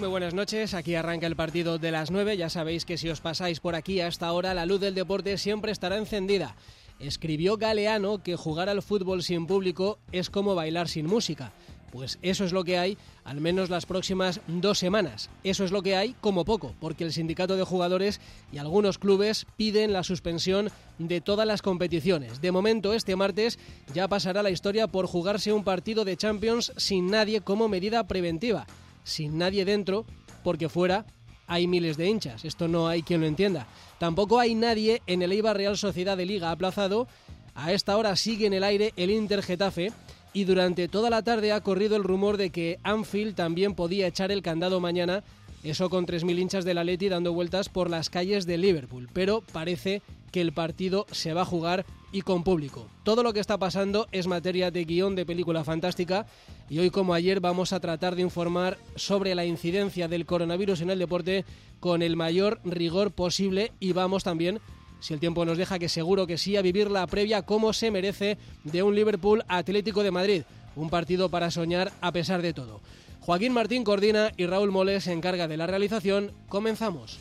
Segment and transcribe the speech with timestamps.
[0.00, 0.72] Muy buenas noches.
[0.72, 2.38] Aquí arranca el partido de las 9.
[2.38, 5.36] Ya sabéis que si os pasáis por aquí a esta hora, la luz del deporte
[5.36, 6.56] siempre estará encendida.
[6.98, 11.52] Escribió Galeano que jugar al fútbol sin público es como bailar sin música.
[11.92, 15.28] Pues eso es lo que hay, al menos las próximas dos semanas.
[15.44, 19.46] Eso es lo que hay como poco, porque el sindicato de jugadores y algunos clubes
[19.58, 22.40] piden la suspensión de todas las competiciones.
[22.40, 23.58] De momento, este martes
[23.92, 28.66] ya pasará la historia por jugarse un partido de Champions sin nadie como medida preventiva
[29.04, 30.04] sin nadie dentro,
[30.42, 31.06] porque fuera
[31.46, 32.44] hay miles de hinchas.
[32.44, 33.66] Esto no hay quien lo entienda.
[33.98, 37.08] Tampoco hay nadie en el Eibar Real Sociedad de Liga aplazado.
[37.54, 39.92] A esta hora sigue en el aire el Inter Getafe
[40.32, 44.30] y durante toda la tarde ha corrido el rumor de que Anfield también podía echar
[44.30, 45.24] el candado mañana,
[45.62, 50.02] eso con 3.000 hinchas del Atleti dando vueltas por las calles de Liverpool, pero parece
[50.32, 52.86] que el partido se va a jugar y con público.
[53.04, 56.26] Todo lo que está pasando es materia de guion de película fantástica
[56.68, 60.90] y hoy como ayer vamos a tratar de informar sobre la incidencia del coronavirus en
[60.90, 61.44] el deporte
[61.78, 64.60] con el mayor rigor posible y vamos también
[65.00, 67.90] si el tiempo nos deja, que seguro que sí, a vivir la previa como se
[67.90, 70.42] merece de un Liverpool Atlético de Madrid.
[70.76, 72.80] Un partido para soñar a pesar de todo.
[73.20, 76.32] Joaquín Martín coordina y Raúl Moles se encarga de la realización.
[76.48, 77.18] Comenzamos.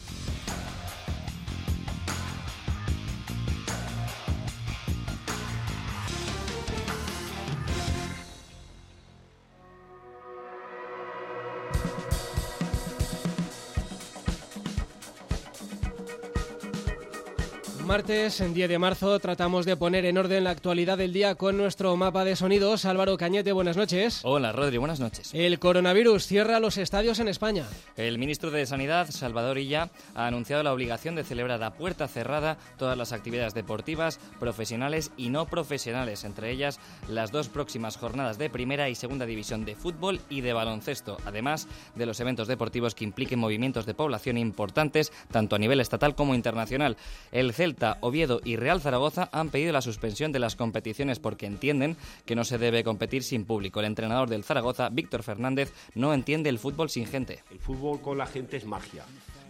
[17.90, 21.58] Martes, en 10 de marzo, tratamos de poner en orden la actualidad del día con
[21.58, 22.86] nuestro mapa de sonidos.
[22.86, 24.22] Álvaro Cañete, buenas noches.
[24.24, 25.32] Hola, Rodri, buenas noches.
[25.34, 27.66] El coronavirus cierra los estadios en España.
[27.98, 32.60] El ministro de Sanidad, Salvador Illa, ha anunciado la obligación de celebrar a puerta cerrada
[32.78, 38.52] todas las actividades deportivas, profesionales y no profesionales, entre ellas las dos próximas jornadas de
[38.52, 43.06] primera y segunda división de fútbol y de baloncesto, además de los eventos deportivos que
[43.06, 46.96] impliquen movimientos de población importantes, tanto a nivel estatal como internacional.
[47.32, 51.96] El Celta Oviedo y Real Zaragoza han pedido la suspensión de las competiciones porque entienden
[52.26, 53.80] que no se debe competir sin público.
[53.80, 57.40] El entrenador del Zaragoza, Víctor Fernández, no entiende el fútbol sin gente.
[57.50, 59.06] El fútbol con la gente es magia.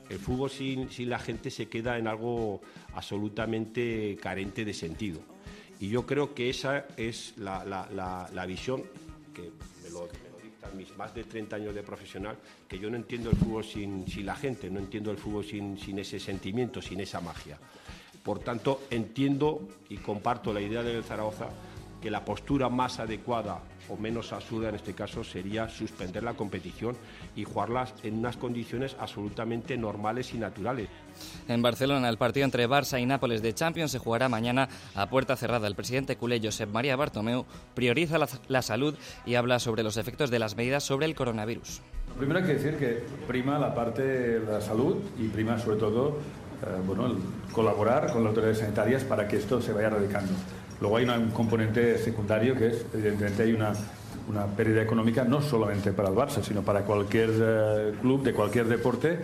[0.09, 2.61] El fútbol sin, la gente se queda en algo
[2.93, 5.19] absolutamente carente de sentido.
[5.79, 8.83] Y yo creo que esa es la, visión
[9.33, 9.51] que
[9.83, 10.07] me lo,
[10.43, 14.05] dictan mis más de 30 años de profesional, que yo no entiendo el fútbol sin,
[14.25, 17.57] la gente, no entiendo el fútbol sin, sin ese sentimiento, sin esa magia.
[18.23, 21.49] Por tanto, entiendo y comparto la idea del Zaragoza
[22.01, 26.95] que la postura más adecuada o menos absurda en este caso sería suspender la competición
[27.35, 30.87] y jugarlas en unas condiciones absolutamente normales y naturales.
[31.47, 35.35] En Barcelona, el partido entre Barça y Nápoles de Champions se jugará mañana a puerta
[35.35, 35.67] cerrada.
[35.67, 40.39] El presidente culé Josep María Bartomeu prioriza la, salud y habla sobre los efectos de
[40.39, 41.81] las medidas sobre el coronavirus.
[42.17, 46.17] Primero hay que decir que prima la parte de la salud y prima sobre todo
[46.85, 47.15] bueno,
[47.51, 50.31] colaborar con las autoridades sanitarias para que esto se vaya erradicando.
[50.81, 53.73] Luego hay un componente secundario que es, evidentemente, hay una,
[54.29, 58.67] una pérdida económica no solamente para el Barça, sino para cualquier eh, club de cualquier
[58.67, 59.19] deporte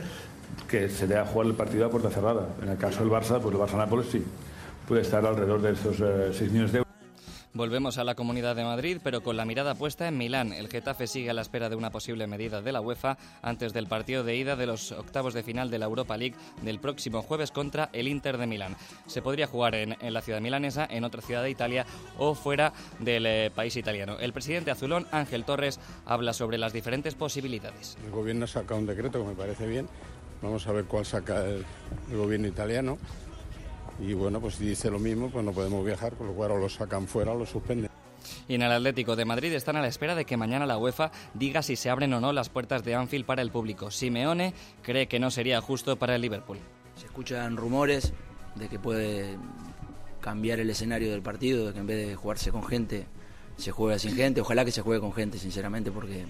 [0.67, 2.49] que se dé a jugar el partido a puerta cerrada.
[2.61, 4.23] En el caso del Barça, pues el Barça-Nápoles sí,
[4.87, 6.84] puede estar alrededor de esos 6 eh, millones de euros.
[7.55, 10.51] Volvemos a la Comunidad de Madrid, pero con la mirada puesta en Milán.
[10.51, 13.87] El Getafe sigue a la espera de una posible medida de la UEFA antes del
[13.87, 17.51] partido de ida de los octavos de final de la Europa League del próximo jueves
[17.51, 18.75] contra el Inter de Milán.
[19.07, 21.85] Se podría jugar en, la ciudad milanesa, en otra ciudad de Italia
[22.17, 24.17] o fuera del eh, país italiano.
[24.19, 27.97] El presidente azulón, Ángel Torres, habla sobre las diferentes posibilidades.
[28.03, 29.87] El gobierno saca un decreto que me parece bien.
[30.41, 31.63] Vamos a ver cuál saca el
[32.11, 32.97] gobierno italiano
[33.99, 36.57] y bueno, pues si dice lo mismo, pues no podemos viajar, con lo cual o
[36.57, 37.89] lo sacan fuera o lo suspenden.
[38.47, 41.11] Y en el Atlético de Madrid están a la espera de que mañana la UEFA
[41.33, 43.91] diga si se abren o no las puertas de Anfield para el público.
[43.91, 46.57] Simeone cree que no sería justo para el Liverpool.
[46.95, 48.13] Se escuchan rumores
[48.55, 49.37] de que puede
[50.21, 53.05] cambiar el escenario del partido, de que en vez de jugarse con gente,
[53.57, 54.41] se juega sin gente.
[54.41, 56.25] Ojalá que se juegue con gente, sinceramente, porque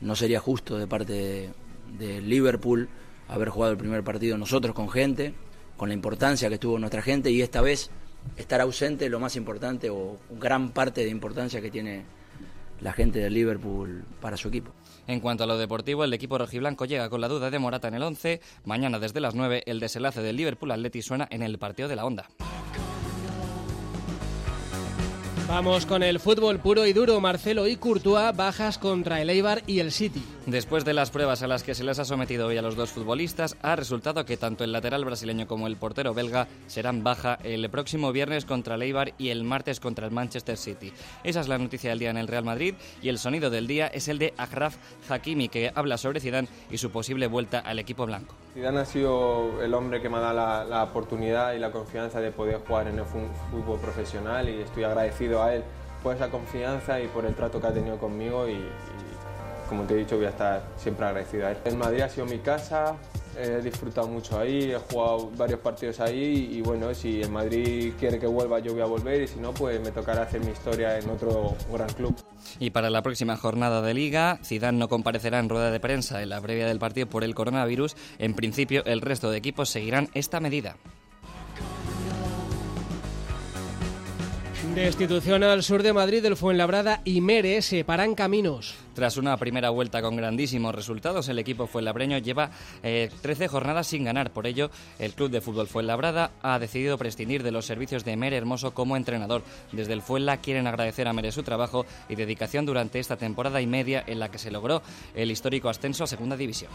[0.00, 1.50] no sería justo de parte de,
[1.98, 2.88] de Liverpool
[3.28, 5.34] haber jugado el primer partido nosotros con gente,
[5.76, 7.90] con la importancia que tuvo nuestra gente y esta vez
[8.36, 12.04] estar ausente lo más importante o gran parte de importancia que tiene
[12.80, 14.72] la gente del Liverpool para su equipo.
[15.06, 17.94] En cuanto a lo deportivo, el equipo rojiblanco llega con la duda de Morata en
[17.94, 18.40] el 11.
[18.64, 22.04] Mañana desde las 9 el desenlace del Liverpool Atleti suena en el partido de la
[22.04, 22.28] Onda.
[25.48, 27.20] Vamos con el fútbol puro y duro.
[27.20, 30.20] Marcelo y Courtois bajas contra el Eibar y el City.
[30.44, 32.90] Después de las pruebas a las que se les ha sometido hoy a los dos
[32.90, 37.70] futbolistas, ha resultado que tanto el lateral brasileño como el portero belga serán baja el
[37.70, 40.92] próximo viernes contra el Eibar y el martes contra el Manchester City.
[41.22, 43.86] Esa es la noticia del día en el Real Madrid y el sonido del día
[43.86, 44.76] es el de Agraf
[45.08, 48.34] Hakimi que habla sobre Zidane y su posible vuelta al equipo blanco.
[48.54, 52.20] Zidane ha sido el hombre que me ha dado la, la oportunidad y la confianza
[52.20, 55.62] de poder jugar en el fútbol profesional y estoy agradecido a él
[56.02, 58.64] por esa confianza y por el trato que ha tenido conmigo y,
[59.68, 61.58] como te he dicho voy a estar siempre agradecido a él.
[61.64, 62.94] El Madrid ha sido mi casa,
[63.36, 68.18] he disfrutado mucho ahí, he jugado varios partidos ahí y bueno, si el Madrid quiere
[68.18, 70.98] que vuelva yo voy a volver y si no pues me tocará hacer mi historia
[70.98, 72.14] en otro gran club.
[72.60, 76.28] Y para la próxima jornada de liga, Zidane no comparecerá en rueda de prensa en
[76.28, 77.96] la previa del partido por el coronavirus.
[78.18, 80.76] En principio el resto de equipos seguirán esta medida.
[84.76, 88.74] Destitución al sur de Madrid del Fuenlabrada y Mere separan caminos.
[88.92, 92.50] Tras una primera vuelta con grandísimos resultados, el equipo fuenlabreño lleva
[92.82, 94.34] 13 eh, jornadas sin ganar.
[94.34, 98.36] Por ello, el club de fútbol Fuenlabrada ha decidido prescindir de los servicios de Mere
[98.36, 99.42] Hermoso como entrenador.
[99.72, 103.66] Desde el Fuenla quieren agradecer a Mere su trabajo y dedicación durante esta temporada y
[103.66, 104.82] media en la que se logró
[105.14, 106.70] el histórico ascenso a Segunda División.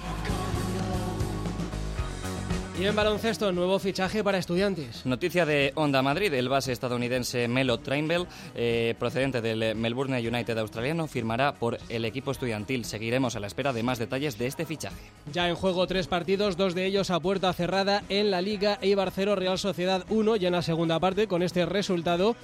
[2.81, 5.05] Y en baloncesto, nuevo fichaje para estudiantes.
[5.05, 8.25] Noticia de Onda Madrid, el base estadounidense Melo Trainbell,
[8.55, 12.83] eh, procedente del Melbourne United australiano, firmará por el equipo estudiantil.
[12.83, 15.11] Seguiremos a la espera de más detalles de este fichaje.
[15.31, 19.11] Ya en juego tres partidos, dos de ellos a puerta cerrada en la Liga Eibar
[19.11, 22.35] 0 Real Sociedad 1, ya en la segunda parte, con este resultado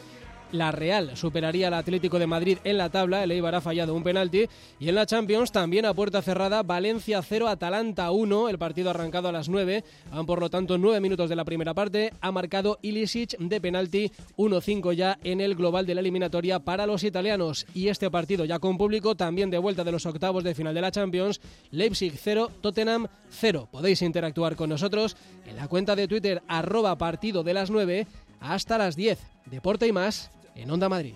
[0.51, 4.03] la Real superaría al Atlético de Madrid en la tabla, el Eibar ha fallado un
[4.03, 4.47] penalti
[4.79, 9.27] y en la Champions también a puerta cerrada Valencia 0, Atalanta 1, el partido arrancado
[9.27, 12.79] a las 9, van por lo tanto 9 minutos de la primera parte, ha marcado
[12.81, 17.89] Ilicic de penalti 1-5 ya en el global de la eliminatoria para los italianos y
[17.89, 20.91] este partido ya con público también de vuelta de los octavos de final de la
[20.91, 21.41] Champions,
[21.71, 23.67] Leipzig 0, Tottenham 0.
[23.71, 28.07] Podéis interactuar con nosotros en la cuenta de Twitter arroba partido de las 9
[28.39, 29.19] hasta las 10.
[29.45, 31.13] Deporte y más en Onda Madrid.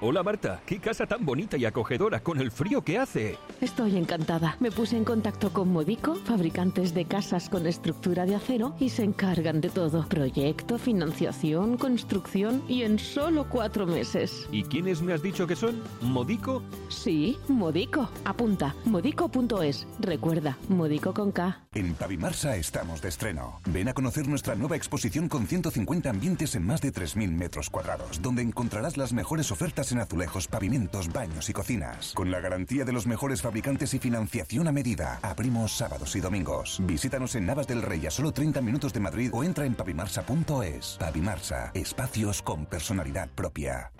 [0.00, 3.36] Hola Marta, qué casa tan bonita y acogedora con el frío que hace.
[3.60, 4.56] Estoy encantada.
[4.60, 9.02] Me puse en contacto con Modico, fabricantes de casas con estructura de acero, y se
[9.02, 10.06] encargan de todo.
[10.08, 14.48] Proyecto, financiación, construcción y en solo cuatro meses.
[14.52, 15.82] ¿Y quiénes me has dicho que son?
[16.00, 16.62] ¿Modico?
[16.88, 18.08] Sí, Modico.
[18.24, 19.84] Apunta, modico.es.
[19.98, 21.66] Recuerda, Modico con K.
[21.74, 23.60] En Pavimarsa estamos de estreno.
[23.66, 28.22] Ven a conocer nuestra nueva exposición con 150 ambientes en más de 3.000 metros cuadrados,
[28.22, 32.12] donde encontrarás las mejores ofertas en azulejos, pavimentos, baños y cocinas.
[32.14, 35.18] Con la garantía de los mejores fabricantes y financiación a medida.
[35.22, 36.80] Abrimos sábados y domingos.
[36.84, 40.96] Visítanos en Navas del Rey a solo 30 minutos de Madrid o entra en pavimarsa.es.
[40.98, 43.92] Pavimarsa, espacios con personalidad propia.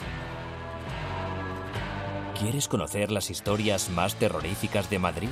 [2.38, 5.28] ¿Quieres conocer las historias más terroríficas de Madrid?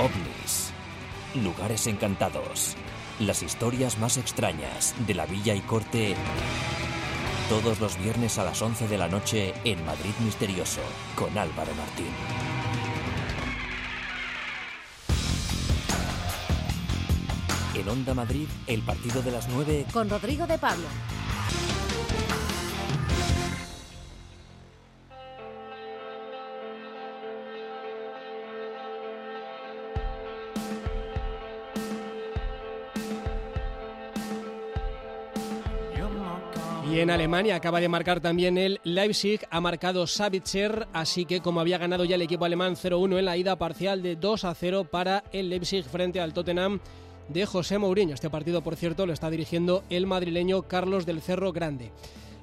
[0.00, 0.72] OVNIS.
[1.44, 2.76] Lugares encantados.
[3.20, 6.16] Las historias más extrañas de la villa y corte
[7.48, 10.80] todos los viernes a las 11 de la noche en Madrid Misterioso
[11.14, 12.06] con Álvaro Martín.
[17.74, 20.86] En Onda Madrid, el partido de las 9 con Rodrigo de Pablo.
[36.94, 37.56] Y en Alemania.
[37.56, 42.14] Acaba de marcar también el Leipzig, ha marcado Savitzer, así que como había ganado ya
[42.14, 46.32] el equipo alemán 0-1 en la ida parcial de 2-0 para el Leipzig frente al
[46.32, 46.78] Tottenham
[47.28, 48.14] de José Mourinho.
[48.14, 51.90] Este partido, por cierto, lo está dirigiendo el madrileño Carlos del Cerro Grande.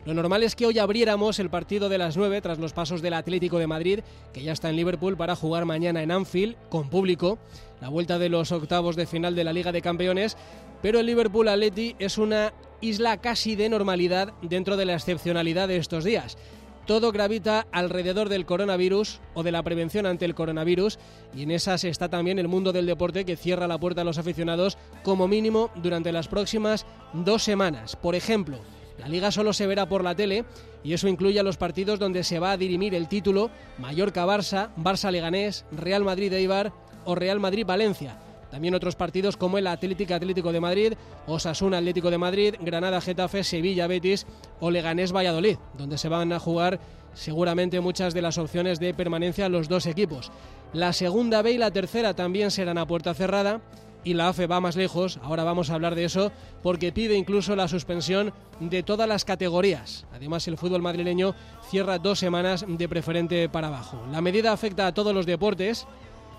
[0.03, 3.13] Lo normal es que hoy abriéramos el partido de las 9 tras los pasos del
[3.13, 3.99] Atlético de Madrid,
[4.33, 7.39] que ya está en Liverpool para jugar mañana en Anfield con público,
[7.79, 10.35] la vuelta de los octavos de final de la Liga de Campeones,
[10.81, 12.51] pero el Liverpool Atleti es una
[12.81, 16.37] isla casi de normalidad dentro de la excepcionalidad de estos días.
[16.85, 20.97] Todo gravita alrededor del coronavirus o de la prevención ante el coronavirus
[21.33, 24.17] y en esas está también el mundo del deporte que cierra la puerta a los
[24.17, 27.95] aficionados como mínimo durante las próximas dos semanas.
[27.95, 28.57] Por ejemplo,
[29.01, 30.45] La liga solo se verá por la tele
[30.83, 35.65] y eso incluye a los partidos donde se va a dirimir el título Mallorca-Barça, Barça-Leganés,
[35.71, 36.71] Real Madrid-Eibar
[37.05, 38.19] o Real Madrid-Valencia.
[38.51, 40.93] También otros partidos como el Atlético Atlético de Madrid,
[41.25, 44.27] Osasuna Atlético de Madrid, Granada Getafe, Sevilla Betis
[44.59, 46.79] o Leganés Valladolid, donde se van a jugar
[47.13, 50.31] seguramente muchas de las opciones de permanencia los dos equipos.
[50.73, 53.61] La segunda B y la tercera también serán a puerta cerrada
[54.03, 56.31] y la AFE va más lejos, ahora vamos a hablar de eso,
[56.63, 60.05] porque pide incluso la suspensión de todas las categorías.
[60.13, 61.35] Además, el fútbol madrileño
[61.69, 64.03] cierra dos semanas de preferente para abajo.
[64.11, 65.87] La medida afecta a todos los deportes,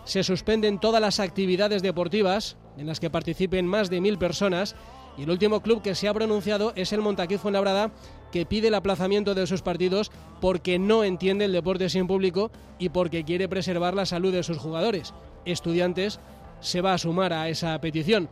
[0.04, 4.74] se suspenden todas las actividades deportivas en las que participen más de mil personas
[5.16, 7.92] y el último club que se ha pronunciado es el Montaquí Fuenlabrada
[8.32, 12.88] que pide el aplazamiento de sus partidos porque no entiende el deporte sin público y
[12.88, 15.12] porque quiere preservar la salud de sus jugadores.
[15.44, 16.18] Estudiantes
[16.60, 18.28] se va a sumar a esa petición.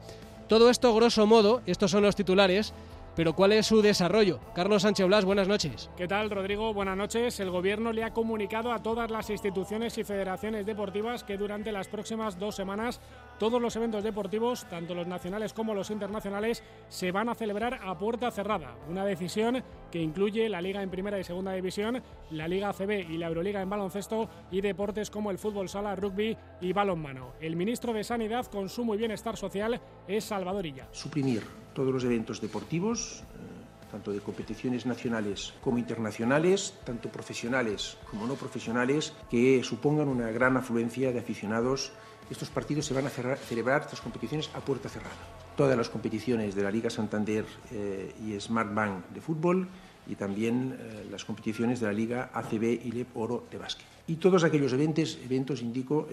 [0.48, 2.72] Todo esto, grosso modo, estos son los titulares,
[3.14, 4.40] pero ¿cuál es su desarrollo?
[4.54, 5.90] Carlos Sánchez Blas, buenas noches.
[5.96, 6.72] ¿Qué tal, Rodrigo?
[6.72, 7.40] Buenas noches.
[7.40, 11.88] El Gobierno le ha comunicado a todas las instituciones y federaciones deportivas que durante las
[11.88, 13.00] próximas dos semanas
[13.38, 17.96] todos los eventos deportivos, tanto los nacionales como los internacionales, se van a celebrar a
[17.96, 18.74] puerta cerrada.
[18.88, 23.16] Una decisión que incluye la Liga en Primera y Segunda División, la Liga ACB y
[23.16, 27.32] la Euroliga en baloncesto y deportes como el fútbol sala, rugby y balonmano.
[27.40, 30.88] El ministro de Sanidad, Consumo y Bienestar Social es Salvador Illa.
[30.92, 38.26] Suprimir todos los eventos deportivos, eh, tanto de competiciones nacionales como internacionales, tanto profesionales como
[38.26, 41.92] no profesionales, que supongan una gran afluencia de aficionados.
[42.30, 45.16] Estos partidos se van a celebrar, estas competiciones, a puerta cerrada.
[45.56, 49.68] Todas las competiciones de la Liga Santander eh, y Smart Bank de fútbol
[50.06, 53.86] y también eh, las competiciones de la Liga ACB y LEP Oro de básquet.
[54.06, 56.08] Y todos aquellos eventos, eventos indico,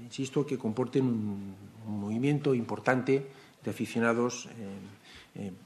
[0.00, 1.54] insisto, que comporten un,
[1.86, 3.26] un movimiento importante
[3.64, 4.48] de aficionados
[5.34, 5.56] en,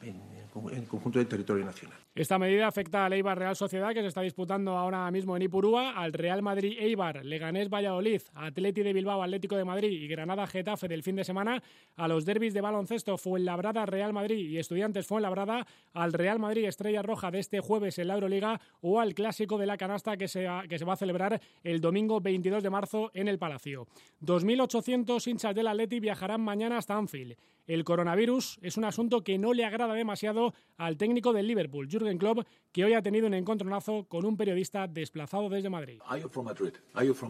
[0.73, 1.99] el conjunto del territorio nacional.
[2.17, 5.91] Esta medida afecta al Eibar Real Sociedad, que se está disputando ahora mismo en Ipurúa,
[5.91, 10.89] al Real Madrid Eibar, Leganés Valladolid, Atleti de Bilbao, Atlético de Madrid y Granada Getafe
[10.89, 11.63] del fin de semana,
[11.95, 17.03] a los derbis de baloncesto Fuenlabrada Real Madrid y Estudiantes Fuenlabrada, al Real Madrid Estrella
[17.03, 20.49] Roja de este jueves en la Euroliga o al Clásico de la Canasta que se,
[20.71, 23.89] que se va a celebrar el domingo 22 de marzo en el Palacio.
[24.23, 27.37] 2.800 hinchas del Atleti viajarán mañana hasta Anfield.
[27.67, 32.06] El coronavirus es un asunto que no le agrada demasiado al técnico del Liverpool, Jürgen
[32.19, 36.01] Klopp, que hoy ha tenido un encontronazo con un periodista desplazado desde Madrid.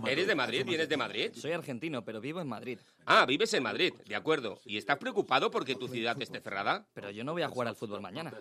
[0.07, 0.65] ¿Eres de Madrid?
[0.67, 1.31] ¿Vienes de Madrid?
[1.35, 2.79] Soy argentino, pero vivo en Madrid.
[3.05, 4.61] Ah, vives en Madrid, de acuerdo.
[4.65, 6.87] ¿Y estás preocupado porque tu ciudad esté cerrada?
[6.95, 8.33] Pero yo no voy a jugar al fútbol mañana.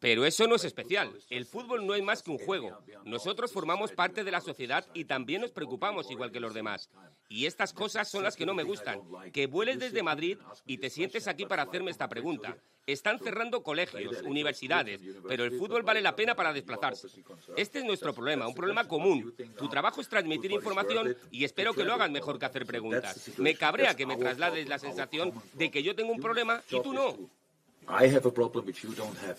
[0.00, 1.12] Pero eso no es especial.
[1.30, 2.78] El fútbol no es más que un juego.
[3.04, 6.88] Nosotros formamos parte de la sociedad y también nos preocupamos igual que los demás.
[7.28, 9.00] Y estas cosas son las que no me gustan.
[9.32, 12.56] Que vueles desde Madrid y te sientes aquí para hacerme esta pregunta.
[12.86, 17.08] Están cerrando colegios, universidades, pero el fútbol vale la pena para desplazarse.
[17.56, 19.34] Este es nuestro problema, un problema común.
[19.56, 23.30] Tu trabajo es transmitir información y espero que lo hagas mejor que hacer preguntas.
[23.38, 26.92] Me cabrea que me traslades la sensación de que yo tengo un problema y tú
[26.92, 27.16] no.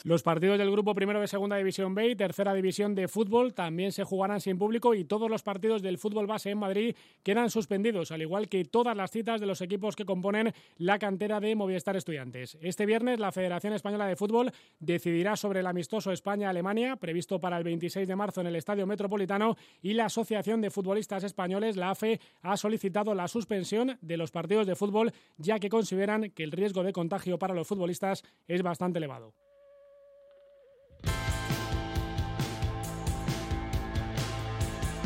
[0.04, 3.92] Los partidos del grupo primero de Segunda División B y Tercera División de Fútbol también
[3.92, 8.12] se jugarán sin público y todos los partidos del fútbol base en Madrid quedan suspendidos,
[8.12, 11.96] al igual que todas las citas de los equipos que componen la cantera de Movistar
[11.96, 12.58] Estudiantes.
[12.62, 17.64] Este viernes la Federación Española de Fútbol decidirá sobre el amistoso España-Alemania, previsto para el
[17.64, 22.20] 26 de marzo en el Estadio Metropolitano, y la Asociación de Futbolistas Españoles, la AFE,
[22.42, 26.84] ha solicitado la suspensión de los partidos de fútbol, ya que consideran que el riesgo
[26.84, 29.34] de contagio para los futbolistas es bastante elevado.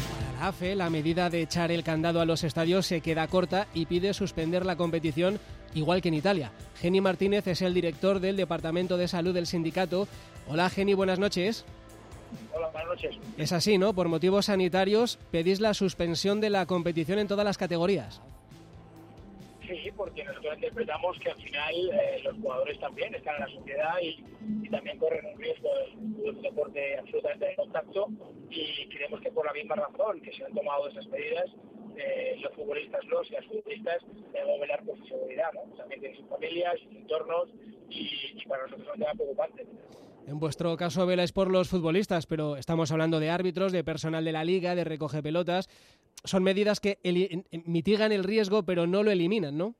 [0.09, 3.67] Para la AFE, la medida de echar el candado a los estadios se queda corta
[3.73, 5.39] y pide suspender la competición
[5.73, 6.51] igual que en Italia.
[6.79, 10.07] Geni Martínez es el director del Departamento de Salud del sindicato.
[10.47, 11.65] Hola Geni, buenas noches.
[12.53, 13.17] Hola, buenas noches.
[13.37, 13.93] Es así, ¿no?
[13.93, 18.21] Por motivos sanitarios pedís la suspensión de la competición en todas las categorías.
[19.69, 23.93] Sí, porque nosotros interpretamos que al final eh, los jugadores también están en la sociedad
[24.01, 24.23] y,
[24.69, 28.07] también corren un riesgo de un deporte absolutamente de contacto
[28.49, 31.45] y creemos que por la misma razón que se han tomado esas medidas,
[31.97, 33.97] eh, los futbolistas, los y las futbolistas
[34.31, 35.61] deben velar por su seguridad, ¿no?
[35.75, 37.49] También tienen sus familias, sus entornos
[37.89, 39.65] y, para nosotros es un tema preocupante.
[40.27, 44.31] En vuestro caso veláis por los futbolistas, pero estamos hablando de árbitros, de personal de
[44.31, 45.67] la liga, de recoge pelotas
[46.23, 46.99] son medidas que
[47.65, 49.75] mitigan el riesgo, pero no lo eliminan, ¿no?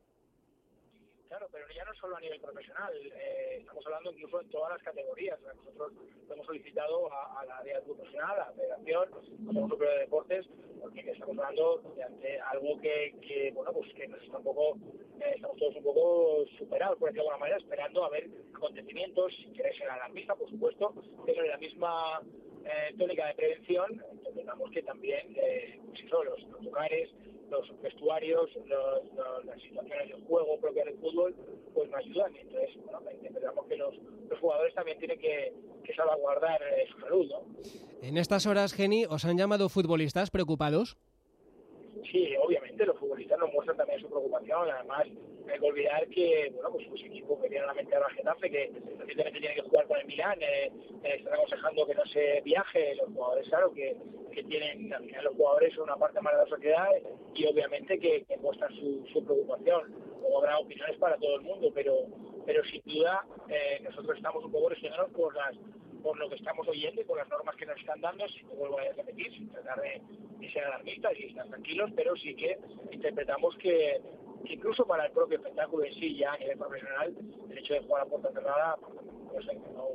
[1.27, 4.83] Claro, pero ya no solo a nivel profesional, eh, estamos hablando incluso en todas las
[4.83, 5.39] categorías.
[5.41, 5.93] nosotros
[6.27, 9.09] lo hemos solicitado a, la área profesional, a la Federación,
[9.47, 10.45] al Grupo de Deportes,
[10.81, 11.81] porque estamos hablando
[12.21, 14.77] de algo que, bueno, pues que nos está un poco
[15.19, 19.35] eh, estamos todos un poco superados, por decirlo de alguna manera, esperando a ver acontecimientos,
[19.35, 20.93] sin querer ser alarmista, por supuesto,
[21.25, 22.21] pero en la misma
[22.69, 27.09] eh, tónica de prevención, entendemos que también eh, pues eso, los, los lugares,
[27.49, 31.35] los vestuarios, los, las situaciones de juego propias del fútbol,
[31.73, 32.35] pues nos ayudan.
[32.35, 33.95] Entonces, bueno, entendemos que los,
[34.39, 37.41] jugadores también tienen que, que salvaguardar eh, su salud, ¿no?
[38.01, 40.97] En estas horas, Geni, ¿os han llamado futbolistas preocupados?
[42.05, 44.69] Sí, obviamente los futbolistas nos muestran también su preocupación.
[44.69, 45.07] Además,
[45.45, 48.09] no hay que olvidar que, bueno, pues su equipo que tiene a la mente a
[48.09, 50.71] Getafe, que recientemente tiene que jugar con el Milán, eh,
[51.03, 52.95] eh, están aconsejando que no se viaje.
[52.95, 53.97] Los jugadores, claro, que,
[54.31, 56.87] que tienen, al final los jugadores son una parte más de la sociedad
[57.35, 59.93] y obviamente que, que muestran su, su preocupación.
[60.21, 61.93] Luego habrá opiniones para todo el mundo, pero,
[62.45, 65.55] pero sin duda eh, nosotros estamos un poco lesionados por las
[66.01, 68.55] por lo que estamos oyendo y por las normas que nos están dando, si te
[68.55, 70.01] vuelvo a repetir, sin tratar de,
[70.39, 72.57] de ser alarmistas y estar tranquilos, pero sí que
[72.91, 74.01] interpretamos que,
[74.45, 77.15] incluso para el propio espectáculo en sí, ya a nivel profesional,
[77.49, 78.77] el hecho de jugar a puerta cerrada,
[79.33, 79.87] no sé, no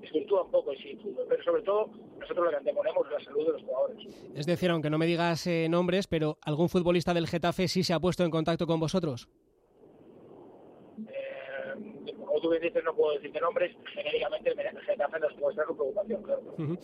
[0.00, 3.46] desvirtúa un poco el sí pero sobre todo nosotros lo que anteponemos es la salud
[3.46, 4.06] de los jugadores.
[4.34, 7.92] Es decir, aunque no me digas eh, nombres, pero ¿algún futbolista del Getafe sí se
[7.92, 9.28] ha puesto en contacto con vosotros?
[12.44, 16.42] Tú bien dices, no puedo decirte nombres, genéricamente el Getafe nos muestra su preocupación, claro.
[16.58, 16.78] Uh -huh.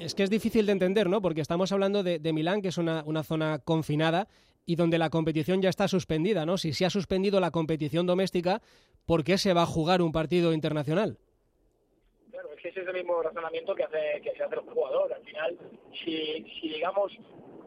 [0.00, 1.20] Es que es difícil de entender, ¿no?
[1.20, 4.26] Porque estamos hablando de, de Milán, que es una, una, zona confinada
[4.64, 6.56] y donde la competición ya está suspendida, ¿no?
[6.56, 8.62] Si se ha suspendido la competición doméstica,
[9.04, 11.18] ¿por qué se va a jugar un partido internacional?
[12.30, 15.12] Claro, es que ese es el mismo razonamiento que hace que se hace el jugador.
[15.12, 15.58] Al final,
[15.92, 17.12] si, si digamos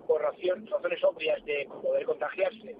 [0.07, 2.75] por razón, razones obvias de poder contagiarse,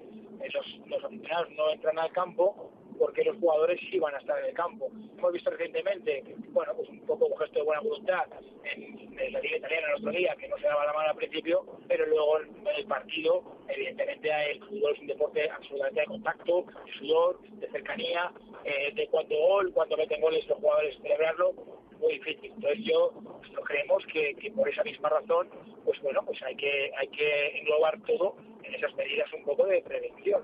[0.52, 4.44] los, los aficionados no entran al campo, porque los jugadores sí van a estar en
[4.44, 4.90] el campo.
[5.16, 8.26] Hemos visto recientemente, bueno, pues un poco un gesto de buena voluntad
[8.62, 11.16] en, en la liga italiana el otro día, que no se daba la mano al
[11.16, 16.66] principio, pero luego en el partido, evidentemente el fútbol es un deporte absolutamente de contacto,
[16.84, 18.32] de sudor, de cercanía,
[18.64, 21.54] eh, de cuando gol, cuando meten goles los jugadores celebrarlo,
[22.00, 22.52] muy difícil.
[22.54, 23.12] Entonces yo
[23.52, 25.48] no creemos que, que, por esa misma razón,
[25.84, 29.82] pues bueno, pues hay que, hay que englobar todo en esas medidas un poco de
[29.82, 30.42] prevención.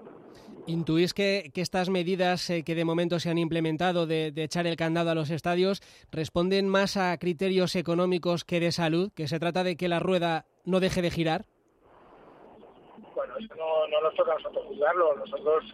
[0.66, 4.66] ¿Intuís que, que estas medidas eh, que de momento se han implementado de, de, echar
[4.66, 9.12] el candado a los estadios responden más a criterios económicos que de salud?
[9.14, 11.47] ¿Que se trata de que la rueda no deje de girar?
[13.14, 15.16] Bueno, eso no, no nos toca a nosotros juzgarlo.
[15.16, 15.64] Nosotros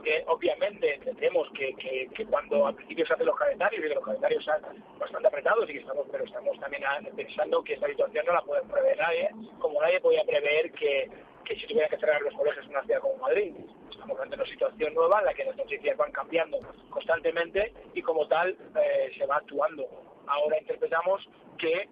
[0.00, 3.94] que obviamente entendemos que, que, que, cuando al principio se hacen los calendarios y que
[3.94, 4.62] los calendarios están
[4.98, 6.82] bastante apretados y que estamos, pero estamos también
[7.16, 11.10] pensando que esta situación no la puede prever nadie, como nadie podía prever que,
[11.44, 13.54] que si tuviera que cerrar los colegios en una ciudad como Madrid.
[13.90, 16.58] Estamos ante una situación nueva en la que las noticias van cambiando
[16.90, 19.86] constantemente y como tal eh, se va actuando.
[20.26, 21.28] Ahora interpretamos
[21.58, 21.88] que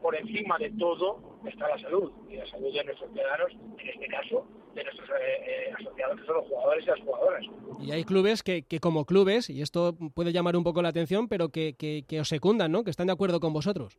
[0.00, 4.06] por encima de todo está la salud y la salud de nuestros ciudadanos, en este
[4.08, 5.12] caso de nuestros eh,
[5.46, 7.44] eh, asociados que son los jugadores y las jugadoras.
[7.80, 11.28] Y hay clubes que, que, como clubes, y esto puede llamar un poco la atención,
[11.28, 12.84] pero que, que, que os secundan, ¿no?
[12.84, 13.98] Que están de acuerdo con vosotros.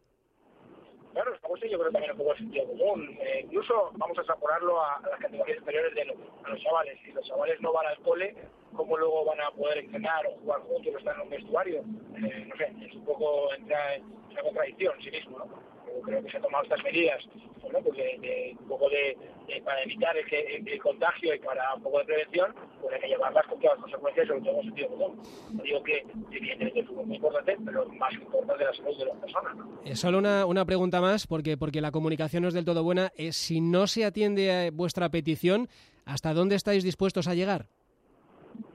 [1.13, 3.17] Claro, estamos yo creo también un poco el sentido común.
[3.21, 6.99] Eh, incluso vamos a extrapolarlo a, a, las categorías superiores de lo, a los chavales.
[7.05, 8.35] Si los chavales no van al cole,
[8.75, 11.77] ¿cómo luego van a poder entrenar o jugar juntos o estar en un vestuario?
[11.79, 15.74] Eh, no sé, es un poco entra en una contradicción en sí mismo, ¿no?
[15.95, 17.25] Yo creo que se han tomado estas medidas
[17.65, 21.39] bueno, pues de, de, un poco de, de, para evitar el, el, el, contagio y
[21.39, 24.51] para un poco de prevención, pues hay que llevarlas con todas las consecuencias, sobre todo
[24.51, 25.23] en el sentido común.
[25.53, 28.97] No digo que evidentemente el fútbol es muy importante, pero más importante es la salud
[28.99, 29.55] de las personas.
[29.55, 29.81] ¿no?
[29.83, 33.11] Eh, solo una, una pregunta más, porque, porque la comunicación no es del todo buena.
[33.17, 35.67] Eh, si no se atiende a vuestra petición,
[36.05, 37.65] ¿hasta dónde estáis dispuestos a llegar?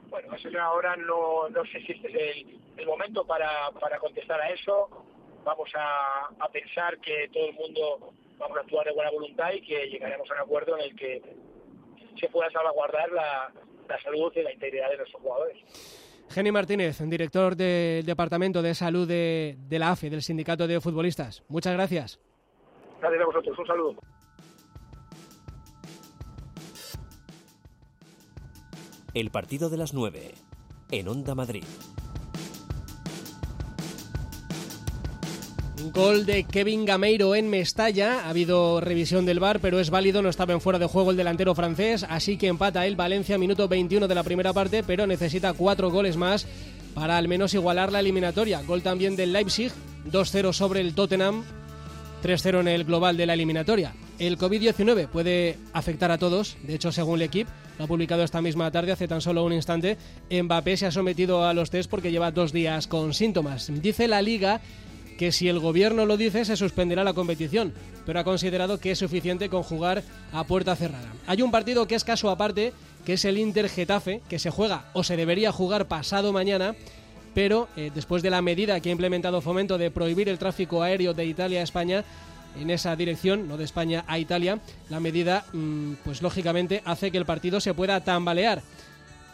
[0.09, 0.30] Bueno,
[0.61, 4.88] ahora no, no sé si este es el, el momento para, para contestar a eso
[5.44, 9.61] vamos a, a, pensar que todo el mundo vamos a actuar de buena voluntad y
[9.62, 11.22] que llegaremos a un acuerdo en el que
[12.18, 13.53] se pueda salvaguardar la,
[13.88, 15.57] la salud y la integridad de nuestros jugadores.
[16.31, 21.42] Jenny Martínez, director del Departamento de Salud de, de la AFE, del Sindicato de Futbolistas.
[21.48, 22.20] Muchas gracias.
[23.00, 23.59] Gracias a vosotros.
[23.59, 23.96] Un saludo.
[29.12, 30.35] El partido de las 9
[30.92, 31.64] en Onda Madrid.
[35.88, 38.21] Gol de Kevin Gameiro en Mestalla.
[38.21, 40.21] Ha habido revisión del bar, pero es válido.
[40.21, 42.05] No estaba en fuera de juego el delantero francés.
[42.09, 46.16] Así que empata el Valencia, minuto 21 de la primera parte, pero necesita cuatro goles
[46.16, 46.47] más
[46.95, 48.62] para al menos igualar la eliminatoria.
[48.62, 49.73] Gol también del Leipzig,
[50.11, 51.45] 2-0 sobre el Tottenham,
[52.23, 53.95] 3-0 en el global de la eliminatoria.
[54.19, 56.59] El COVID-19 puede afectar a todos.
[56.62, 59.55] De hecho, según el equipo, lo ha publicado esta misma tarde, hace tan solo un
[59.55, 59.97] instante,
[60.31, 63.71] Mbappé se ha sometido a los test porque lleva dos días con síntomas.
[63.81, 64.61] Dice la liga
[65.20, 67.74] que si el gobierno lo dice se suspenderá la competición,
[68.06, 70.02] pero ha considerado que es suficiente con jugar
[70.33, 71.12] a puerta cerrada.
[71.26, 72.72] Hay un partido que es caso aparte
[73.04, 76.74] que es el Inter Getafe, que se juega o se debería jugar pasado mañana,
[77.35, 81.12] pero eh, después de la medida que ha implementado Fomento de prohibir el tráfico aéreo
[81.12, 82.02] de Italia a España,
[82.59, 87.18] en esa dirección, no de España a Italia, la medida, mm, pues lógicamente, hace que
[87.18, 88.62] el partido se pueda tambalear.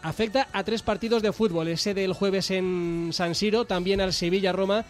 [0.03, 4.85] Afecta a tres partidos de fútbol, ese del jueves en San Siro, también al Sevilla-Roma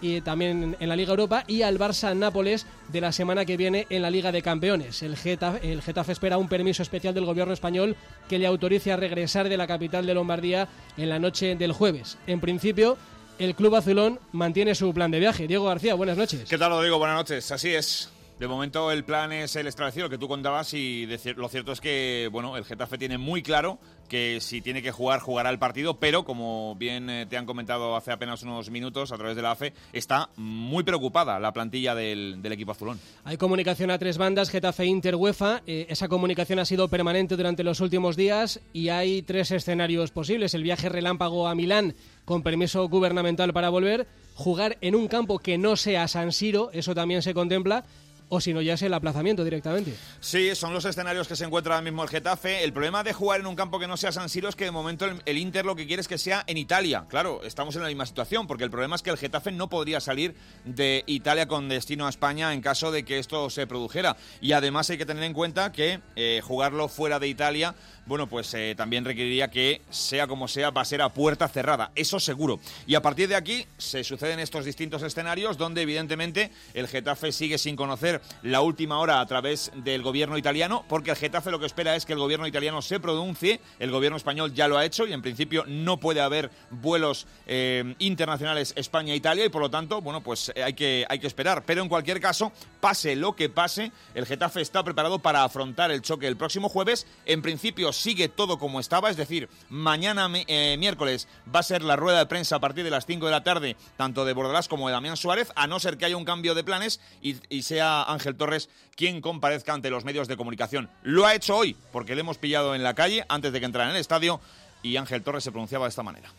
[0.00, 4.02] y también en la Liga Europa y al Barça-Nápoles de la semana que viene en
[4.02, 5.02] la Liga de Campeones.
[5.02, 7.96] El Getafe, el Getafe espera un permiso especial del gobierno español
[8.28, 12.18] que le autorice a regresar de la capital de Lombardía en la noche del jueves.
[12.26, 12.96] En principio,
[13.38, 15.46] el Club Azulón mantiene su plan de viaje.
[15.46, 16.48] Diego García, buenas noches.
[16.48, 16.98] ¿Qué tal, Rodrigo?
[16.98, 17.50] Buenas noches.
[17.52, 18.10] Así es.
[18.38, 22.28] De momento el plan es el establecido, que tú contabas, y lo cierto es que
[22.30, 23.78] bueno, el Getafe tiene muy claro
[24.10, 27.96] que si tiene que jugar, jugará el partido, pero como bien eh, te han comentado
[27.96, 32.40] hace apenas unos minutos a través de la AFE, está muy preocupada la plantilla del,
[32.44, 33.00] equipo azulón.
[33.24, 35.62] Hay comunicación a tres bandas, Getafe Inter UEFA.
[35.66, 40.52] Eh, esa comunicación ha sido permanente durante los últimos días y hay tres escenarios posibles.
[40.52, 41.94] El viaje relámpago a Milán
[42.26, 46.94] con permiso gubernamental para volver, jugar en un campo que no sea San Siro, eso
[46.94, 47.84] también se contempla,
[48.28, 49.94] o si no ya es el aplazamiento directamente.
[50.20, 52.64] Sí, son los escenarios que se encuentra ahora mismo el Getafe.
[52.64, 54.70] El problema de jugar en un campo que no sea San Siro es que de
[54.70, 57.06] momento el, Inter lo que quiere es que sea en Italia.
[57.08, 60.00] Claro, estamos en la misma situación porque el problema es que el Getafe no podría
[60.00, 60.34] salir
[60.64, 64.16] de Italia con destino a España en caso de que esto se produjera.
[64.40, 67.74] Y además hay que tener en cuenta que eh, jugarlo fuera de Italia
[68.06, 71.90] bueno, pues eh, también requeriría que, sea como sea, va a ser a puerta cerrada,
[71.94, 72.60] eso seguro.
[72.86, 77.58] Y a partir de aquí se suceden estos distintos escenarios donde evidentemente el Getafe sigue
[77.58, 81.66] sin conocer la última hora a través del gobierno italiano, porque el Getafe lo que
[81.66, 85.06] espera es que el gobierno italiano se pronuncie, el gobierno español ya lo ha hecho
[85.06, 90.22] y en principio no puede haber vuelos eh, internacionales España-Italia y por lo tanto, bueno,
[90.22, 91.64] pues eh, hay que, hay que esperar.
[91.66, 96.02] Pero en cualquier caso, pase lo que pase, el Getafe está preparado para afrontar el
[96.02, 97.06] choque el próximo jueves.
[97.24, 101.96] En principio sigue todo como estaba, es decir, mañana eh, miércoles va a ser la
[101.96, 104.88] rueda de prensa a partir de las 5 de la tarde, tanto de Bordalás como
[104.88, 108.02] de Damián Suárez, a no ser que haya un cambio de planes y, y sea
[108.04, 110.88] Ángel Torres quien comparezca ante los medios de comunicación.
[111.02, 113.90] Lo ha hecho hoy, porque le hemos pillado en la calle antes de que entrara
[113.90, 114.40] en el estadio
[114.82, 116.30] y Ángel Torres se pronunciaba de esta manera.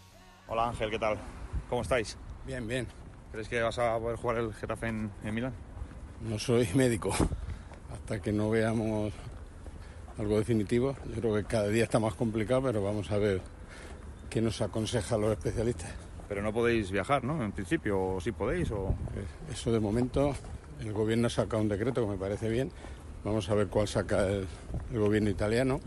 [0.47, 1.17] Hola Ángel, ¿qué tal?
[1.69, 2.17] ¿Cómo estáis?
[2.45, 2.87] Bien, bien.
[3.31, 5.53] ¿Crees que vas a poder jugar el Getafe en, en Milán?
[6.21, 7.13] No soy médico.
[7.93, 9.13] Hasta que no veamos
[10.17, 10.95] algo definitivo.
[11.13, 13.41] Yo creo que cada día está más complicado, pero vamos a ver
[14.29, 15.91] qué nos aconsejan los especialistas.
[16.27, 17.43] Pero no podéis viajar, ¿no?
[17.43, 18.93] En principio, o sí podéis, o...
[19.13, 20.33] Pues eso de momento,
[20.81, 22.71] el gobierno ha sacado un decreto que me parece bien.
[23.23, 24.47] Vamos a ver cuál saca el,
[24.91, 25.79] gobierno italiano.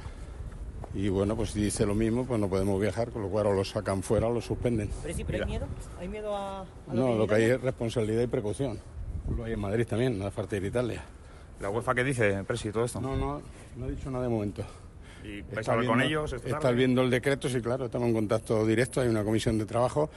[0.95, 3.53] Y bueno, pues si dice lo mismo, pues no podemos viajar, con lo cual o
[3.53, 4.91] lo sacan fuera o lo suspenden.
[5.03, 5.67] ¿Pero hay miedo?
[6.01, 6.65] ¿Hay miedo a.?
[6.93, 8.81] no, lo que hay es responsabilidad y precaución.
[9.37, 11.05] Lo hay en Madrid también, no hace falta ir a Italia.
[11.61, 13.01] ¿La UEFA qué dice, Presi, todo esto?
[13.01, 13.43] No, no,
[13.77, 14.65] no he dicho nada de momento.
[15.23, 16.33] ¿Y vais a hablar con ellos?
[16.33, 20.11] Estás viendo el decreto, sí, claro, estamos en contacto directo, hay una comisión de trabajo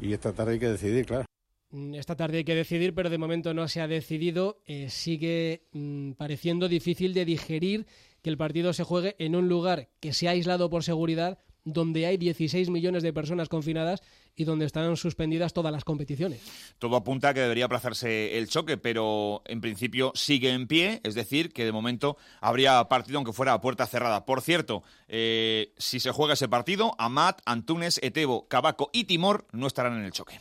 [0.00, 1.26] y esta tarde hay que decidir, claro.
[1.70, 4.62] Mm, esta tarde hay que decidir, pero de momento no se ha decidido.
[4.64, 7.86] Eh, sigue mm, pareciendo difícil de digerir
[8.22, 11.38] que el partido se juegue en un lugar que se ha aislado por seguridad,
[11.72, 14.02] donde hay 16 millones de personas confinadas
[14.36, 16.40] y donde están suspendidas todas las competiciones.
[16.78, 21.14] Todo apunta a que debería aplazarse el choque, pero en principio sigue en pie, es
[21.14, 24.24] decir, que de momento habría partido aunque fuera a puerta cerrada.
[24.24, 29.66] Por cierto, eh, si se juega ese partido, Amat, Antunes, Etebo, Cabaco y Timor no
[29.66, 30.38] estarán en el choque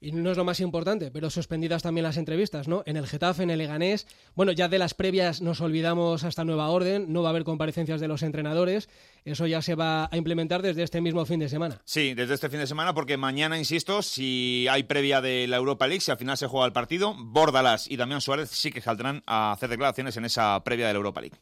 [0.00, 2.82] y no es lo más importante, pero suspendidas también las entrevistas, ¿no?
[2.86, 4.06] En el Getafe, en el Leganés.
[4.34, 8.00] Bueno, ya de las previas nos olvidamos hasta nueva orden, no va a haber comparecencias
[8.00, 8.88] de los entrenadores.
[9.24, 11.80] Eso ya se va a implementar desde este mismo fin de semana.
[11.84, 15.86] Sí, desde este fin de semana, porque mañana, insisto, si hay previa de la Europa
[15.86, 19.22] League, si al final se juega el partido, Bordalas y Damián Suárez sí que saldrán
[19.26, 21.36] a hacer declaraciones en esa previa de la Europa League.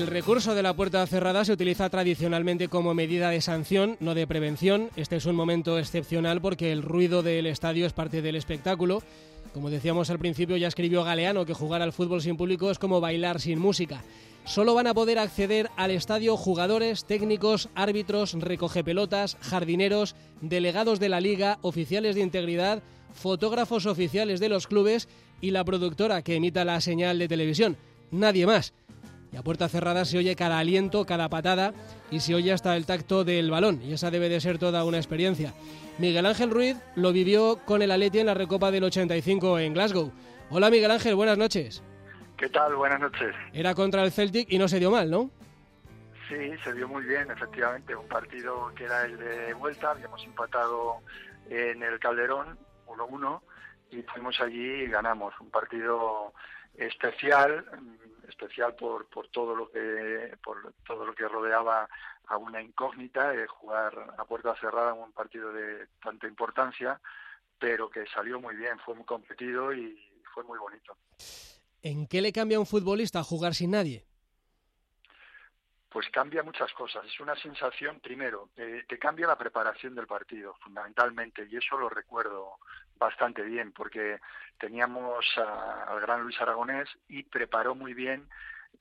[0.00, 4.26] El recurso de la puerta cerrada se utiliza tradicionalmente como medida de sanción, no de
[4.26, 4.88] prevención.
[4.96, 9.02] Este es un momento excepcional porque el ruido del estadio es parte del espectáculo.
[9.52, 13.02] Como decíamos al principio, ya escribió Galeano que jugar al fútbol sin público es como
[13.02, 14.02] bailar sin música.
[14.46, 21.20] Solo van a poder acceder al estadio jugadores, técnicos, árbitros, recogepelotas, jardineros, delegados de la
[21.20, 22.82] liga, oficiales de integridad,
[23.12, 25.08] fotógrafos oficiales de los clubes
[25.42, 27.76] y la productora que emita la señal de televisión.
[28.10, 28.72] Nadie más.
[29.32, 31.72] Y a puerta cerrada se oye cada aliento, cada patada
[32.10, 33.80] y se oye hasta el tacto del balón.
[33.82, 35.54] Y esa debe de ser toda una experiencia.
[35.98, 40.12] Miguel Ángel Ruiz lo vivió con el Atleti en la Recopa del 85 en Glasgow.
[40.50, 41.82] Hola Miguel Ángel, buenas noches.
[42.36, 42.74] ¿Qué tal?
[42.74, 43.34] Buenas noches.
[43.52, 45.30] Era contra el Celtic y no se dio mal, ¿no?
[46.28, 47.94] Sí, se dio muy bien, efectivamente.
[47.94, 51.00] Un partido que era el de vuelta, habíamos empatado
[51.50, 53.40] en el Calderón 1-1
[53.90, 56.32] y fuimos allí y ganamos un partido
[56.76, 57.64] especial
[58.30, 61.88] especial por, por todo lo que por todo lo que rodeaba
[62.26, 67.00] a una incógnita de jugar a puerta cerrada en un partido de tanta importancia
[67.58, 69.98] pero que salió muy bien fue muy competido y
[70.34, 70.96] fue muy bonito
[71.82, 74.04] ¿En qué le cambia a un futbolista jugar sin nadie?
[75.90, 77.04] pues cambia muchas cosas.
[77.04, 82.58] Es una sensación, primero, que cambia la preparación del partido, fundamentalmente, y eso lo recuerdo
[83.00, 84.20] bastante bien, porque
[84.58, 88.28] teníamos al gran Luis Aragonés y preparó muy bien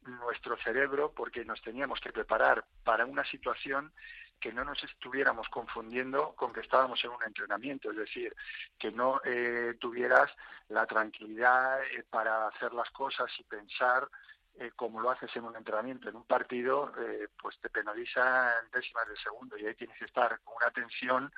[0.03, 3.91] nuestro cerebro, porque nos teníamos que preparar para una situación
[4.39, 8.33] que no nos estuviéramos confundiendo con que estábamos en un entrenamiento, es decir,
[8.77, 10.31] que no eh, tuvieras
[10.69, 14.07] la tranquilidad eh, para hacer las cosas y pensar
[14.59, 18.69] eh, como lo haces en un entrenamiento, en un partido, eh, pues te penaliza en
[18.71, 21.31] décimas de segundo y ahí tienes que estar con una tensión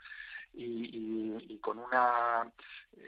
[0.53, 2.51] y, con una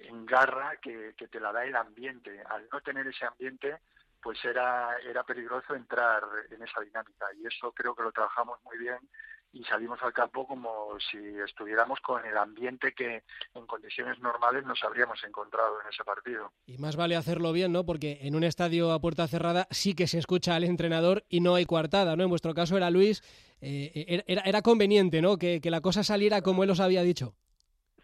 [0.03, 2.41] engarra que, que, te la da el ambiente.
[2.49, 3.79] Al no tener ese ambiente,
[4.21, 8.77] pues era, era peligroso entrar en esa dinámica y eso creo que lo trabajamos muy
[8.77, 8.97] bien
[9.53, 14.83] y salimos al campo como si estuviéramos con el ambiente que en condiciones normales nos
[14.83, 16.51] habríamos encontrado en ese partido.
[16.65, 17.85] Y más vale hacerlo bien, ¿no?
[17.85, 21.53] Porque en un estadio a puerta cerrada sí que se escucha al entrenador y no
[21.53, 22.23] hay coartada, ¿no?
[22.23, 23.21] En vuestro caso era Luis,
[23.61, 25.37] eh, era, era, conveniente, ¿no?
[25.37, 27.35] Que, que, la cosa saliera como él os había dicho.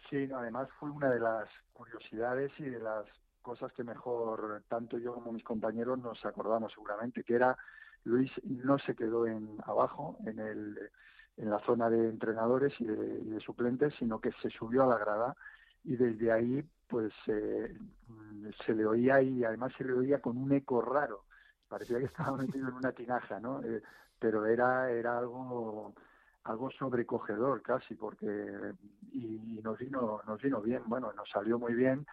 [0.08, 3.06] Sí, además fue una de las curiosidades y de las
[3.42, 7.56] cosas que mejor tanto yo como mis compañeros nos acordamos seguramente, que era
[8.04, 10.90] Luis no se quedó en abajo en el
[11.36, 15.36] en la zona de entrenadores y de, suplentes, sino que se subió a la grada
[15.84, 17.76] y desde ahí pues eh,
[18.66, 21.24] se le oía y además se le oía con un eco raro.
[21.68, 23.62] Parecía que estaba metido en una tinaja, ¿no?
[23.62, 23.82] Eh,
[24.18, 25.94] pero era, era algo
[26.44, 28.26] algo sobrecogedor casi porque
[29.12, 32.06] y, nos vino nos vino bien bueno nos salió muy bien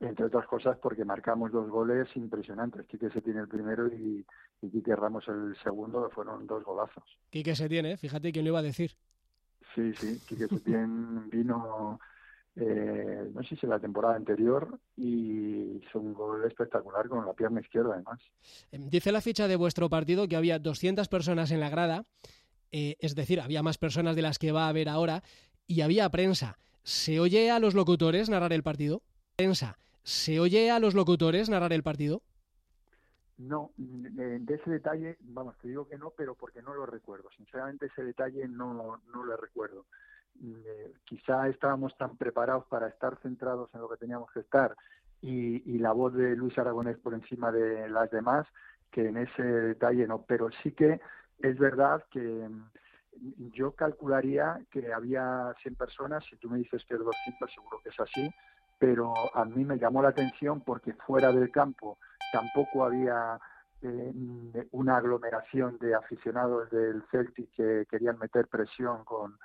[0.00, 2.86] entre otras cosas porque marcamos dos goles impresionantes.
[2.86, 4.24] Quique se tiene el primero y,
[4.62, 7.04] y Quique Ramos el segundo, fueron dos golazos.
[7.28, 8.96] Quique se tiene, fíjate quién lo iba a decir.
[9.74, 12.00] Sí, sí, Quique Setién vino,
[12.56, 17.60] eh, no sé si la temporada anterior, y hizo un gol espectacular con la pierna
[17.60, 18.20] izquierda además.
[18.72, 22.04] Em, dice la ficha de vuestro partido que había 200 personas en la grada,
[22.72, 25.22] eh, es decir, había más personas de las que va a haber ahora,
[25.66, 26.58] y había prensa.
[26.82, 29.02] ¿Se oye a los locutores narrar el partido?
[29.36, 29.78] Prensa.
[30.02, 32.22] ¿Se oye a los locutores narrar el partido?
[33.38, 37.30] No, de ese detalle, vamos, te digo que no, pero porque no lo recuerdo.
[37.36, 39.86] Sinceramente, ese detalle no, no lo recuerdo.
[40.42, 44.74] Eh, quizá estábamos tan preparados para estar centrados en lo que teníamos que estar
[45.22, 48.46] y, la voz de Luis Aragonés por encima de las demás,
[48.90, 50.22] que en ese detalle no.
[50.22, 51.00] Pero sí que
[51.38, 56.94] es verdad que mm, yo calcularía que había 100 personas, si tú me dices que
[56.94, 58.30] es 200, seguro que es así,
[58.80, 61.98] pero a mí me llamó la atención porque fuera del campo
[62.32, 63.38] tampoco había
[63.82, 64.12] eh,
[64.72, 69.36] una aglomeración de aficionados del Celtic que querían meter presión con,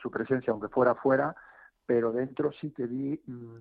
[0.00, 1.34] su presencia, aunque fuera fuera,
[1.84, 3.56] pero dentro sí que vi mm,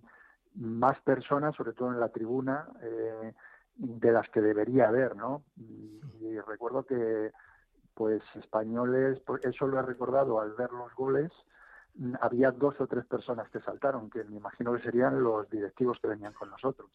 [0.56, 3.34] más personas, sobre todo en la tribuna, eh,
[3.76, 5.44] de las que debería haber, ¿no?
[5.58, 6.00] Y,
[6.48, 7.32] recuerdo que,
[7.96, 11.32] pues, españoles, pues, eso lo he recordado al ver los goles,
[12.22, 16.08] había dos o tres personas que saltaron, que me imagino que serían los directivos que
[16.08, 16.90] venían con nosotros.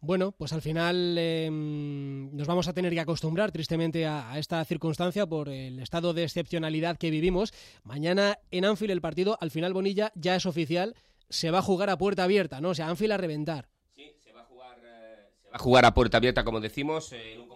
[0.00, 5.26] Bueno, pues al final em, nos vamos a tener que acostumbrar tristemente a, esta circunstancia
[5.26, 7.52] por el estado de excepcionalidad que vivimos.
[7.82, 10.94] Mañana en Anfield el partido, al final Bonilla ya es oficial,
[11.28, 12.70] se va a jugar a puerta abierta, ¿no?
[12.70, 13.68] O sea, Anfield a reventar.
[13.96, 17.12] Sí, se va a jugar, eh, se va a, jugar a puerta abierta, como decimos,
[17.12, 17.48] en un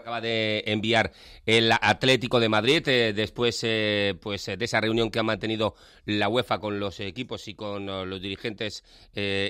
[0.00, 1.12] acaba de enviar
[1.46, 5.74] el Atlético de Madrid eh, después eh, pues de esa reunión que ha mantenido
[6.18, 8.84] la UEFA con los equipos y con eh, los dirigentes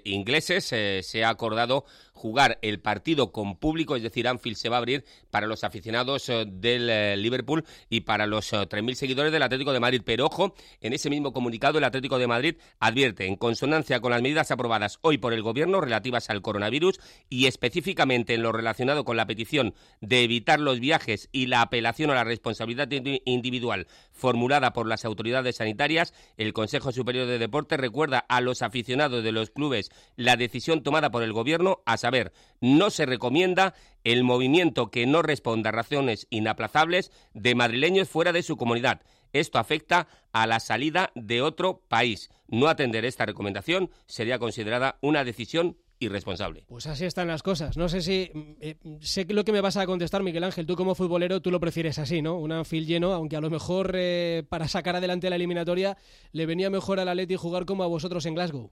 [0.04, 4.78] ingleses se ha acordado jugar el partido con público, es decir, Anfield se va a
[4.78, 10.02] abrir para los aficionados del Liverpool y para los 3.000 seguidores del Atlético de Madrid.
[10.04, 14.22] Pero ojo, en ese mismo comunicado el Atlético de Madrid advierte, en consonancia con las
[14.22, 19.16] medidas aprobadas hoy por el Gobierno relativas al coronavirus y específicamente en lo relacionado con
[19.16, 22.88] la petición de evitar los viajes y la apelación a la responsabilidad
[23.24, 26.12] individual formulada por las autoridades sanitarias,
[26.52, 31.22] Consejo Superior de Deporte recuerda a los aficionados de los clubes la decisión tomada por
[31.22, 37.12] el Gobierno, a saber, no se recomienda el movimiento que no responda a razones inaplazables
[37.34, 39.02] de madrileños fuera de su comunidad.
[39.32, 42.30] Esto afecta a la salida de otro país.
[42.48, 46.64] No atender esta recomendación sería considerada una decisión irresponsable.
[46.66, 47.76] Pues así están las cosas.
[47.76, 50.66] No sé si mm, eh, sé que lo que me vas a contestar, Miguel Ángel.
[50.66, 52.38] Tú como futbolero, tú lo prefieres así, ¿no?
[52.38, 55.96] Un Anfield lleno, aunque a lo mejor eh, para sacar adelante la eliminatoria
[56.32, 58.70] le venía mejor al Atleti jugar como a vosotros en Glasgow.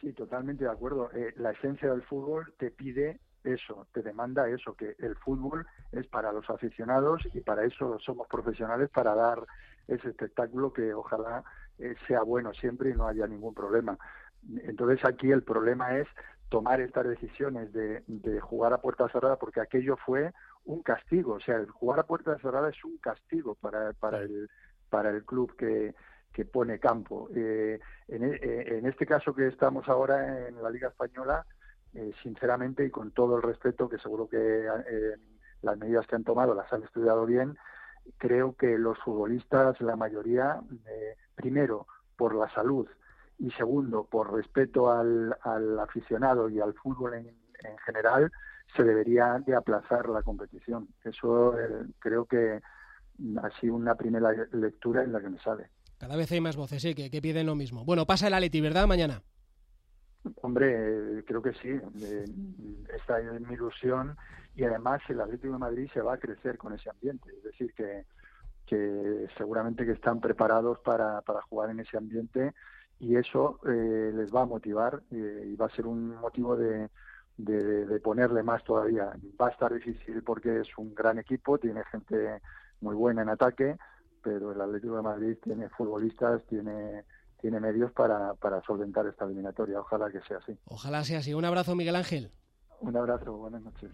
[0.00, 1.10] Sí, totalmente de acuerdo.
[1.12, 6.06] Eh, la esencia del fútbol te pide eso, te demanda eso, que el fútbol es
[6.06, 9.46] para los aficionados y para eso somos profesionales, para dar
[9.88, 11.44] ese espectáculo que ojalá
[11.78, 13.96] eh, sea bueno siempre y no haya ningún problema.
[14.64, 16.08] Entonces aquí el problema es
[16.48, 20.32] tomar estas decisiones de, de jugar a puerta cerrada porque aquello fue
[20.64, 24.48] un castigo, o sea, el jugar a puerta cerrada es un castigo para, para, el,
[24.88, 25.94] para el club que,
[26.32, 27.28] que pone campo.
[27.34, 28.38] Eh, en, eh,
[28.78, 31.46] en, este caso que estamos ahora en la Liga Española,
[31.94, 35.16] eh, sinceramente y con todo el respeto, que seguro que eh,
[35.62, 37.56] las medidas que han tomado las han estudiado bien,
[38.18, 42.86] creo que los futbolistas, la mayoría, eh, primero, por la salud
[43.38, 48.32] y segundo, por respeto al, al aficionado y al fútbol en, en, general,
[48.74, 50.88] se debería de aplazar la competición.
[51.04, 52.60] Eso eh, creo que
[53.42, 55.70] ha sido una primera lectura en la que me sale.
[55.98, 57.84] Cada vez hay más voces, sí, que, que piden lo mismo.
[57.84, 58.86] Bueno, pasa el Aleti, ¿verdad?
[58.86, 59.22] Mañana.
[60.42, 61.68] Hombre, creo que sí.
[61.68, 62.24] Eh,
[62.94, 64.16] esta es mi ilusión
[64.54, 67.30] y además el Atlético de Madrid se va a crecer con ese ambiente.
[67.36, 68.04] Es decir, que,
[68.66, 72.52] que seguramente que están preparados para, para jugar en ese ambiente
[72.98, 76.88] y eso eh, les va a motivar eh, y va a ser un motivo de,
[77.36, 79.12] de, de, ponerle más todavía.
[79.40, 82.40] Va a estar difícil porque es un gran equipo, tiene gente
[82.80, 83.76] muy buena en ataque,
[84.22, 87.04] pero el Atlético de Madrid tiene futbolistas, tiene
[87.40, 89.80] tiene medios para, para solventar esta eliminatoria.
[89.80, 90.58] Ojalá que sea así.
[90.64, 91.34] Ojalá sea así.
[91.34, 92.32] Un abrazo, Miguel Ángel.
[92.80, 93.90] Un abrazo, buenas noches.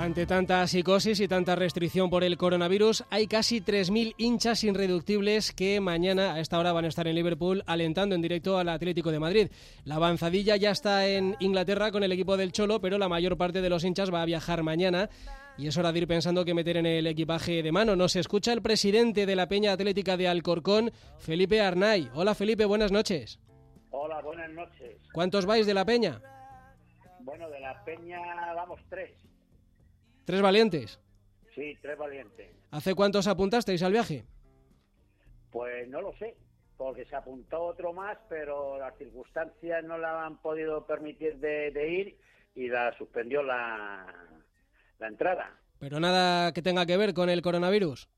[0.00, 5.78] Ante tanta psicosis y tanta restricción por el coronavirus, hay casi 3.000 hinchas irreductibles que
[5.78, 9.18] mañana a esta hora van a estar en Liverpool alentando en directo al Atlético de
[9.18, 9.50] Madrid.
[9.84, 13.60] La avanzadilla ya está en Inglaterra con el equipo del Cholo, pero la mayor parte
[13.60, 15.10] de los hinchas va a viajar mañana
[15.58, 17.94] y es hora de ir pensando qué meter en el equipaje de mano.
[17.94, 22.08] Nos escucha el presidente de la Peña Atlética de Alcorcón, Felipe Arnay.
[22.14, 23.38] Hola Felipe, buenas noches.
[23.90, 24.96] Hola, buenas noches.
[25.12, 26.22] ¿Cuántos vais de la Peña?
[27.18, 28.18] Bueno, de la Peña
[28.54, 29.19] vamos tres.
[30.30, 31.00] ¿Tres valientes?
[31.56, 32.48] Sí, tres valientes.
[32.70, 34.24] ¿Hace cuántos apuntasteis al viaje?
[35.50, 36.36] Pues no lo sé,
[36.76, 41.88] porque se apuntó otro más, pero las circunstancias no la han podido permitir de, de
[41.90, 42.18] ir
[42.54, 44.06] y la suspendió la,
[45.00, 45.58] la entrada.
[45.80, 48.08] ¿Pero nada que tenga que ver con el coronavirus?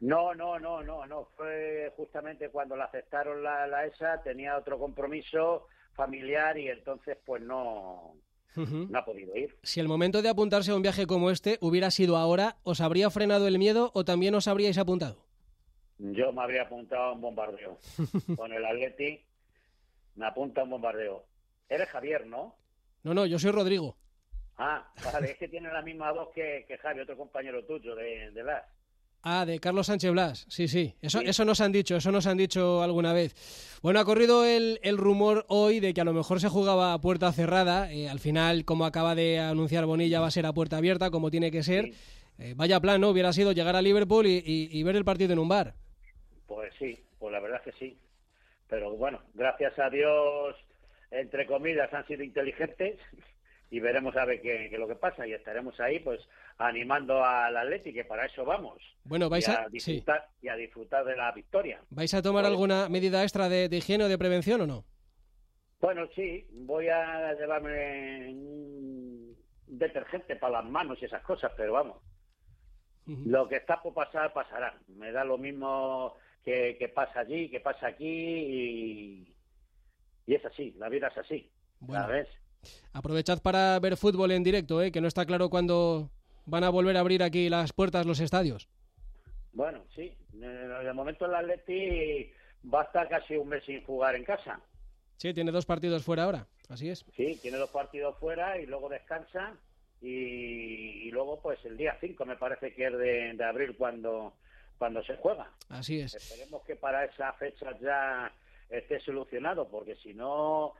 [0.00, 1.24] No, no, no, no, no.
[1.38, 7.40] Fue justamente cuando la aceptaron la, la ESA, tenía otro compromiso familiar y entonces pues
[7.40, 8.14] no,
[8.56, 9.56] no ha podido ir.
[9.62, 13.10] Si el momento de apuntarse a un viaje como este hubiera sido ahora, ¿os habría
[13.10, 15.24] frenado el miedo o también os habríais apuntado?
[15.98, 17.78] Yo me habría apuntado a un bombardeo.
[18.36, 19.20] Con el Atleti
[20.16, 21.24] me apunta a un bombardeo.
[21.68, 22.56] Eres Javier, ¿no?
[23.02, 23.96] No, no, yo soy Rodrigo.
[24.58, 28.30] Ah, vale, es que tiene la misma voz que, que Javi, otro compañero tuyo de,
[28.30, 28.64] de LAS.
[29.24, 30.96] Ah, de Carlos Sánchez Blas, sí, sí.
[31.00, 31.26] Eso, sí.
[31.28, 33.34] eso nos han dicho, eso nos han dicho alguna vez.
[33.80, 37.00] Bueno, ha corrido el, el rumor hoy de que a lo mejor se jugaba a
[37.00, 37.92] puerta cerrada.
[37.92, 41.30] Eh, al final, como acaba de anunciar Bonilla, va a ser a puerta abierta, como
[41.30, 41.84] tiene que ser.
[41.84, 41.94] Sí.
[42.38, 43.10] Eh, vaya plan, ¿no?
[43.10, 45.74] Hubiera sido llegar a Liverpool y, y, y, ver el partido en un bar.
[46.46, 47.96] Pues sí, pues la verdad es que sí.
[48.68, 50.56] Pero bueno, gracias a Dios,
[51.10, 52.98] entre comillas, han sido inteligentes
[53.72, 56.20] y veremos a ver qué, qué, es lo que pasa y estaremos ahí pues
[56.58, 60.46] animando al Atleti que para eso vamos bueno vais a, a, disfrutar sí.
[60.46, 62.52] y a disfrutar de la victoria vais a tomar ¿Vale?
[62.52, 64.84] alguna medida extra de, de, higiene o de prevención o no
[65.80, 71.96] bueno sí voy a llevarme un detergente para las manos y esas cosas pero vamos
[73.06, 73.24] uh -huh.
[73.24, 77.60] lo que está por pasar pasará me da lo mismo que, que pasa allí que
[77.60, 79.34] pasa aquí y,
[80.26, 82.02] y es así la vida es así bueno.
[82.02, 82.28] ¿sabes?
[82.92, 84.92] Aprovechad para ver fútbol en directo, ¿eh?
[84.92, 86.10] que no está claro cuándo
[86.46, 88.68] van a volver a abrir aquí las puertas los estadios.
[89.52, 90.12] Bueno, sí.
[90.32, 92.30] De momento el Atleti
[92.72, 94.60] va a estar casi un mes sin jugar en casa.
[95.16, 97.04] Sí, tiene dos partidos fuera ahora, así es.
[97.14, 99.54] Sí, tiene dos partidos fuera y luego descansa
[100.00, 104.34] y, y luego pues el día 5 me parece que es de, de, abril cuando,
[104.78, 105.50] cuando se juega.
[105.68, 106.14] Así es.
[106.14, 108.32] Esperemos que para esa fecha ya
[108.68, 110.74] esté solucionado porque si no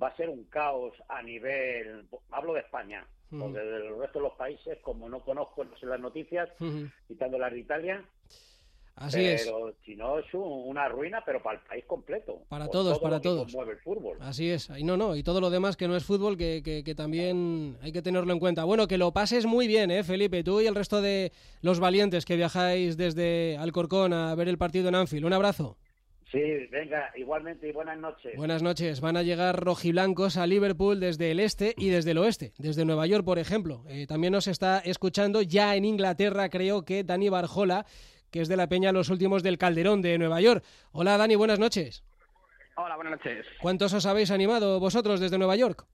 [0.00, 3.40] va a ser un caos a nivel, hablo de España, uh -huh.
[3.40, 6.92] porque del resto de los países, como no conozco no sé las noticias, uh -huh.
[7.06, 8.04] quitando las de Italia,
[8.96, 9.74] Así pero es.
[9.84, 12.42] si no es un, una ruina, pero para el país completo.
[12.48, 13.52] Para todos, todo para todos.
[13.52, 14.18] Mueve el fútbol.
[14.20, 14.70] Así es.
[14.76, 17.76] Y no, no, y todo lo demás que no es fútbol, que, que, que, también
[17.82, 18.62] hay que tenerlo en cuenta.
[18.62, 20.44] Bueno, que lo pases muy bien, ¿eh, Felipe?
[20.44, 24.88] Tú y el resto de los valientes que viajáis desde Alcorcón a ver el partido
[24.88, 25.24] en Anfield.
[25.24, 25.76] Un abrazo.
[26.34, 28.36] Sí, venga, igualmente y buenas noches.
[28.36, 29.00] Buenas noches.
[29.00, 33.06] Van a llegar rojiblancos a Liverpool desde el este y desde el oeste, desde Nueva
[33.06, 33.84] York, por ejemplo.
[33.88, 37.86] Eh, también nos está escuchando ya en Inglaterra, creo que Dani Barjola,
[38.32, 40.64] que es de la Peña Los Últimos del Calderón de Nueva York.
[40.90, 42.02] Hola Dani, buenas noches.
[42.74, 43.46] Hola, buenas noches.
[43.62, 45.86] ¿Cuántos os habéis animado vosotros desde Nueva York?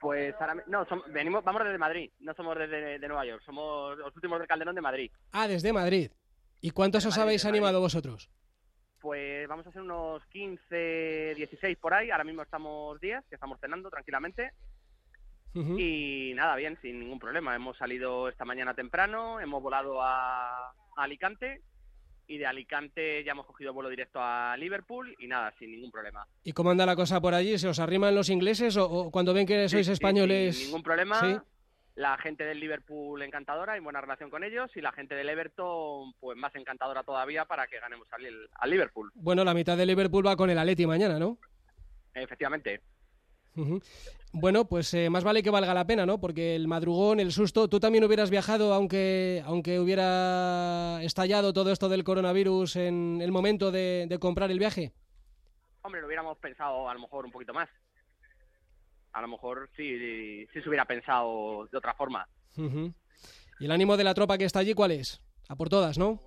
[0.00, 4.16] Pues ahora, no, venimos, vamos desde Madrid, no somos desde de Nueva York, somos los
[4.16, 5.10] últimos del Calderón de Madrid.
[5.32, 6.10] Ah, desde Madrid.
[6.62, 8.30] ¿Y cuántos os habéis animado vosotros?
[9.04, 12.10] Pues vamos a hacer unos 15, 16 por ahí.
[12.10, 14.52] Ahora mismo estamos 10, que estamos cenando tranquilamente.
[15.54, 17.54] Y nada, bien, sin ningún problema.
[17.54, 21.60] Hemos salido esta mañana temprano, hemos volado a, Alicante
[22.26, 26.26] y de Alicante ya hemos cogido vuelo directo a Liverpool y nada, sin ningún problema.
[26.42, 27.58] ¿Y cómo anda la cosa por allí?
[27.58, 30.56] ¿Se os arriman los ingleses o, cuando ven que sois españoles?
[30.56, 31.44] sin ningún problema
[31.94, 36.12] la gente del Liverpool encantadora y buena relación con ellos y la gente del Everton
[36.18, 39.12] pues más encantadora todavía para que ganemos al, Liverpool.
[39.14, 41.38] Bueno, la mitad del Liverpool va con el Atleti mañana, ¿no?
[42.14, 42.80] Efectivamente.
[44.32, 46.20] Bueno, pues eh, más vale que valga la pena, ¿no?
[46.20, 51.88] Porque el madrugón, el susto, tú también hubieras viajado aunque, aunque hubiera estallado todo esto
[51.88, 54.92] del coronavirus en el momento de, de comprar el viaje.
[55.82, 57.68] Hombre, lo hubiéramos pensado a lo mejor un poquito más
[59.14, 62.28] a lo mejor sí, sí se hubiera pensado de otra forma.
[62.56, 65.22] ¿Y el ánimo de la tropa que está allí cuál es?
[65.48, 66.20] A por todas, ¿no?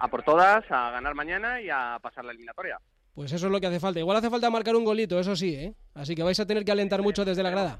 [0.00, 2.78] a por todas, a ganar mañana y a pasar la eliminatoria.
[3.14, 4.00] Pues eso es lo que hace falta.
[4.00, 5.74] Igual hace falta marcar un golito, eso sí, ¿eh?
[5.94, 7.78] Así que vais a tener que alentar mucho desde la grada.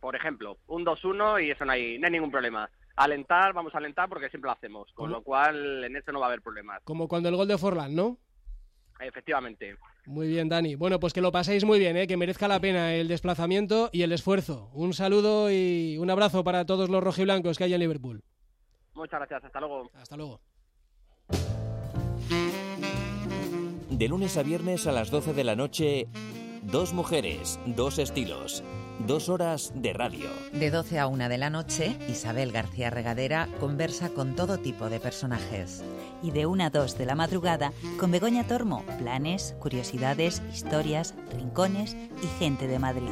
[0.00, 2.70] Por ejemplo, un 2-1 y eso no hay, no hay ningún problema.
[2.96, 6.26] Alentar, vamos a alentar porque siempre lo hacemos, con lo cual en esto no va
[6.26, 6.80] a haber problemas.
[6.84, 8.16] Como cuando el gol de Forlán, ¿no?
[9.00, 9.76] Efectivamente.
[10.06, 10.74] Muy bien, Dani.
[10.74, 12.06] Bueno, pues que lo paséis muy bien, ¿eh?
[12.06, 14.70] que merezca la pena el desplazamiento y el esfuerzo.
[14.72, 18.22] Un saludo y un abrazo para todos los rojiblancos que hay en Liverpool.
[18.94, 19.90] Muchas gracias, hasta luego.
[19.94, 20.40] Hasta luego.
[23.90, 26.08] De lunes a viernes a las 12 de la noche,
[26.62, 28.64] dos mujeres, dos estilos.
[29.06, 30.28] Dos horas de radio.
[30.52, 35.00] De 12 a 1 de la noche, Isabel García Regadera conversa con todo tipo de
[35.00, 35.82] personajes.
[36.22, 41.96] Y de 1 a 2 de la madrugada, con Begoña Tormo, planes, curiosidades, historias, rincones
[42.22, 43.10] y gente de Madrid.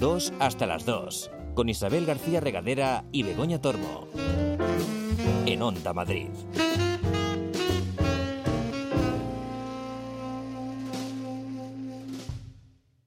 [0.00, 4.08] Dos hasta las 2, con Isabel García Regadera y Begoña Tormo.
[5.46, 6.30] En Onda Madrid.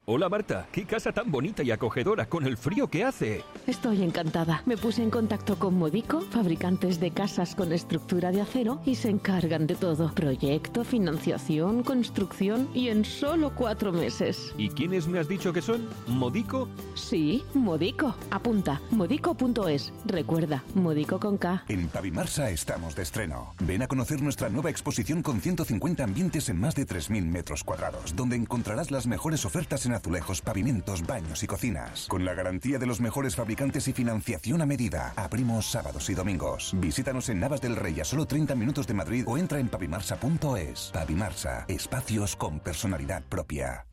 [0.07, 3.43] Hola Marta, qué casa tan bonita y acogedora con el frío que hace.
[3.65, 4.61] Estoy encantada.
[4.67, 9.09] Me puse en contacto con Modico, fabricantes de casas con estructura de acero, y se
[9.09, 10.13] encargan de todo.
[10.13, 14.53] Proyecto, financiación, construcción y en solo cuatro meses.
[14.59, 15.89] ¿Y quiénes me has dicho que son?
[16.05, 16.69] ¿Modico?
[16.93, 18.15] Sí, Modico.
[18.29, 19.91] Apunta, modico.es.
[20.05, 21.63] Recuerda, Modico con K.
[21.67, 23.55] En Pavimarsa estamos de estreno.
[23.61, 28.15] Ven a conocer nuestra nueva exposición con 150 ambientes en más de 3.000 metros cuadrados,
[28.15, 32.07] donde encontrarás las mejores ofertas en azulejos, pavimentos, baños y cocinas.
[32.07, 35.13] Con la garantía de los mejores fabricantes y financiación a medida.
[35.15, 36.73] Abrimos sábados y domingos.
[36.77, 40.91] Visítanos en Navas del Rey a solo 30 minutos de Madrid o entra en pavimarsa.es.
[40.93, 43.87] Pavimarsa, espacios con personalidad propia.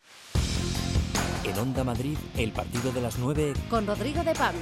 [1.44, 4.60] En Onda Madrid, el partido de las 9 con Rodrigo de Pablo.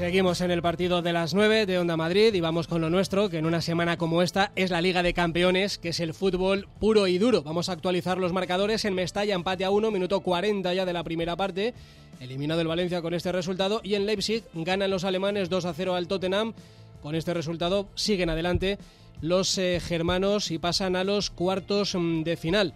[0.00, 3.28] Seguimos en el partido de las 9 de Onda Madrid y vamos con lo nuestro,
[3.28, 6.68] que en una semana como esta es la Liga de Campeones, que es el fútbol
[6.78, 7.42] puro y duro.
[7.42, 11.04] Vamos a actualizar los marcadores en Mestalla, empate a 1, minuto 40 ya de la
[11.04, 11.74] primera parte,
[12.18, 15.94] eliminado el Valencia con este resultado, y en Leipzig ganan los alemanes 2 a 0
[15.94, 16.54] al Tottenham.
[17.02, 18.78] Con este resultado siguen adelante
[19.20, 22.72] los eh, germanos y pasan a los cuartos mm, de final.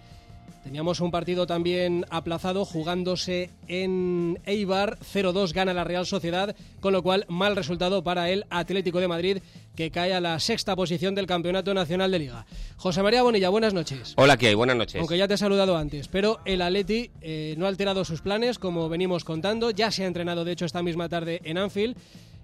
[0.65, 7.03] Teníamos un partido también aplazado jugándose en Eibar, 0-2 gana la Real Sociedad, con lo
[7.03, 9.39] cual mal resultado para el Atlético de Madrid
[9.77, 12.47] que cae a la sexta posición del Campeonato Nacional de Liga.
[12.79, 14.15] José María Bonilla, buenas noches.
[14.17, 14.55] Hola, ¿qué hay?
[14.55, 14.99] Buenas noches.
[14.99, 18.59] Aunque ya te he saludado antes, pero el Atleti eh, no ha alterado sus planes,
[18.59, 21.95] como venimos contando, ya se ha entrenado de hecho esta misma tarde en Anfield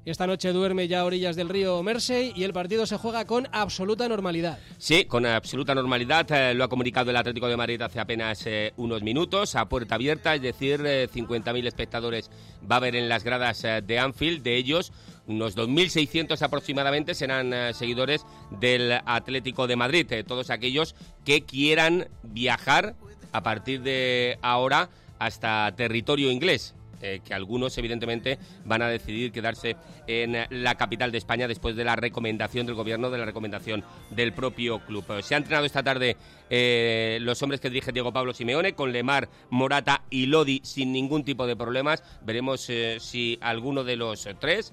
[0.04, 3.48] esta noche duerme ya a orillas del río Mersey y el partido se juega con
[3.52, 4.58] absoluta normalidad.
[4.78, 6.26] Sí, con absoluta normalidad.
[6.32, 9.96] Eh, lo ha comunicado el Atlético de Madrid hace apenas eh, unos minutos, a puerta
[9.96, 12.30] abierta, es decir, 50.000 eh, espectadores
[12.70, 14.42] va a haber en las gradas de Anfield.
[14.42, 14.92] De ellos,
[15.26, 18.24] unos 2.600 aproximadamente serán seguidores
[18.58, 20.06] del Atlético de Madrid.
[20.26, 20.94] todos aquellos
[21.24, 22.94] que quieran viajar
[23.32, 24.88] a partir de ahora
[25.18, 29.76] hasta territorio inglés eh, que algunos evidentemente van a decidir quedarse
[30.06, 34.32] en la capital de España después de la recomendación del gobierno, de la recomendación del
[34.32, 35.04] propio club.
[35.22, 36.16] Se ha entrenado esta tarde
[36.48, 41.24] eh, los hombres que dirige Diego Pablo Simeone con Lemar, Morata y Lodi sin ningún
[41.24, 42.02] tipo de problemas.
[42.22, 44.72] Veremos eh, si alguno de los tres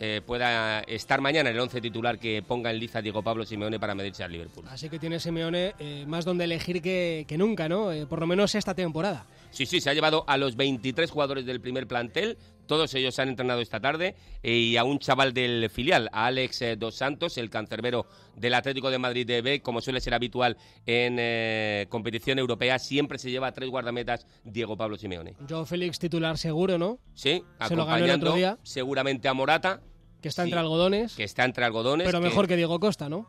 [0.00, 3.94] eh, pueda estar mañana el once titular que ponga en liza Diego Pablo Simeone para
[3.94, 4.64] medirse al Liverpool.
[4.68, 7.92] Así que tiene Simeone eh, más donde elegir que, nunca, ¿no?
[7.92, 9.26] Eh, por lo menos esta temporada.
[9.50, 12.36] Sí, sí, se ha llevado a los 23 jugadores del primer plantel,
[12.66, 16.62] todos ellos se han entrenado esta tarde, y a un chaval del filial, a Alex
[16.78, 18.06] Dos Santos, el cancerbero
[18.36, 20.56] del Atlético de Madrid de B, como suele ser habitual
[20.86, 25.34] en competición europea, siempre se lleva a tres guardametas Diego Pablo Simeone.
[25.48, 26.98] Joe Félix titular seguro, ¿no?
[27.14, 29.80] Sí, acompañando seguramente a Morata.
[30.20, 31.14] Que está entre algodones.
[31.14, 32.06] Que está entre algodones.
[32.06, 33.28] Pero mejor que Diego Costa, ¿no?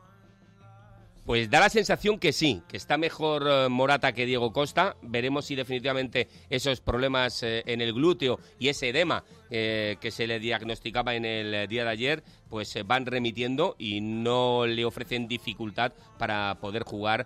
[1.26, 4.96] Pues da la sensación que sí, que está mejor eh, Morata que Diego Costa.
[5.02, 10.28] Veremos si definitivamente esos problemas eh, en el glúteo y ese edema eh, que se
[10.28, 15.28] le diagnosticaba en el día de ayer, pues se van remitiendo y no le ofrecen
[15.28, 17.26] dificultad para poder jugar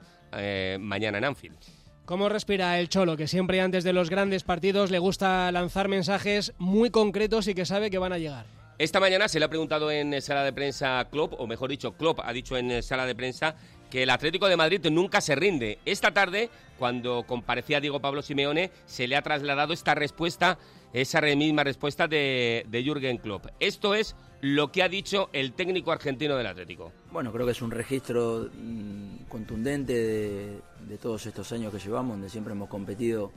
[0.79, 1.57] mañana en Anfield.
[2.05, 6.53] ¿Cómo respira el Cholo, que siempre antes de los grandes partidos le gusta lanzar mensajes
[6.59, 8.45] muy concretos y que sabe que van a llegar?
[8.79, 12.21] Esta mañana se le ha preguntado en sala de prensa Klopp, o mejor dicho, Klopp
[12.23, 13.55] ha dicho en sala de prensa
[13.89, 15.79] que el Atlético de Madrid nunca se rinde.
[15.85, 20.57] Esta tarde, cuando comparecía Diego Pablo Simeone, se le ha trasladado esta respuesta,
[20.93, 23.47] esa misma respuesta de, de Jürgen Klopp.
[23.59, 26.91] Esto es lo que ha dicho el técnico argentino del Atlético.
[27.11, 32.13] Bueno, creo que es un registro mm, contundente de, de todos estos años que llevamos,
[32.13, 33.31] donde siempre hemos competido,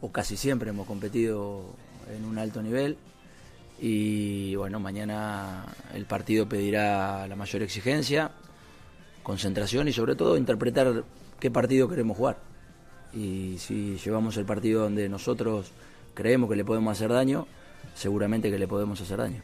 [0.00, 1.64] o casi siempre hemos competido
[2.14, 2.96] en un alto nivel.
[3.82, 5.64] Y bueno, mañana
[5.94, 8.30] el partido pedirá la mayor exigencia,
[9.22, 11.04] concentración y sobre todo interpretar
[11.38, 12.38] qué partido queremos jugar.
[13.12, 15.72] Y si llevamos el partido donde nosotros
[16.14, 17.46] creemos que le podemos hacer daño,
[17.94, 19.42] seguramente que le podemos hacer daño.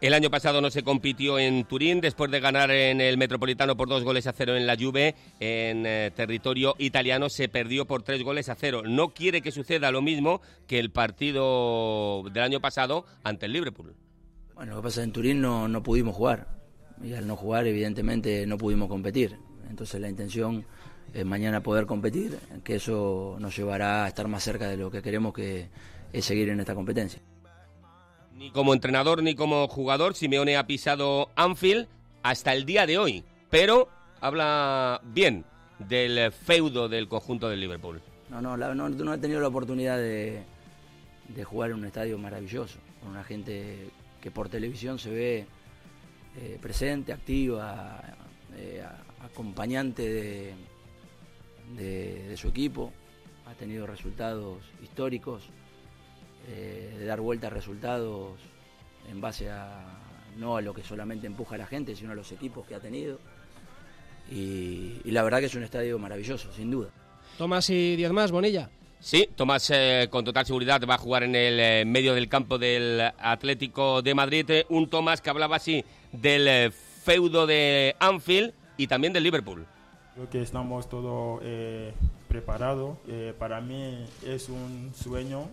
[0.00, 3.88] El año pasado no se compitió en Turín después de ganar en el Metropolitano por
[3.88, 5.16] dos goles a cero en la Juve.
[5.40, 8.82] En eh, territorio italiano se perdió por tres goles a cero.
[8.84, 13.96] No quiere que suceda lo mismo que el partido del año pasado ante el Liverpool.
[14.54, 16.57] Bueno, lo que pasa en Turín no, no pudimos jugar
[17.02, 19.36] y al no jugar evidentemente no pudimos competir.
[19.68, 20.64] Entonces la intención
[21.12, 25.02] es mañana poder competir, que eso nos llevará a estar más cerca de lo que
[25.02, 25.68] queremos que
[26.12, 27.20] es seguir en esta competencia.
[28.34, 31.88] Ni como entrenador ni como jugador, Simeone ha pisado Anfield
[32.22, 33.88] hasta el día de hoy, pero
[34.20, 35.44] habla bien
[35.78, 38.00] del feudo del conjunto del Liverpool.
[38.30, 40.42] No, no, no, no he tenido la oportunidad de,
[41.28, 43.90] de jugar en un estadio maravilloso, con una gente
[44.20, 45.46] que por televisión se ve
[46.40, 48.00] eh, presente, activa,
[48.56, 48.80] eh,
[49.24, 50.54] acompañante
[51.76, 52.92] de, su equipo,
[53.46, 55.42] ha tenido resultados históricos,
[56.48, 58.38] eh, de dar vuelta a resultados
[59.10, 59.98] en base a
[60.36, 62.80] no a lo que solamente empuja a la gente, sino a los equipos que ha
[62.80, 63.18] tenido.
[64.30, 66.90] Y, la verdad que es un estadio maravilloso, sin duda.
[67.36, 68.70] Tomás y diez más, Bonilla.
[69.00, 69.72] Sí, Tomás
[70.10, 74.50] con total seguridad va a jugar en el medio del campo del Atlético de Madrid.
[74.68, 79.66] un Tomás que hablaba así del eh, feudo de Anfield y también del Liverpool.
[80.14, 81.92] Creo que estamos todos eh,
[82.28, 82.98] preparados.
[83.08, 85.48] Eh, para mí es un sueño.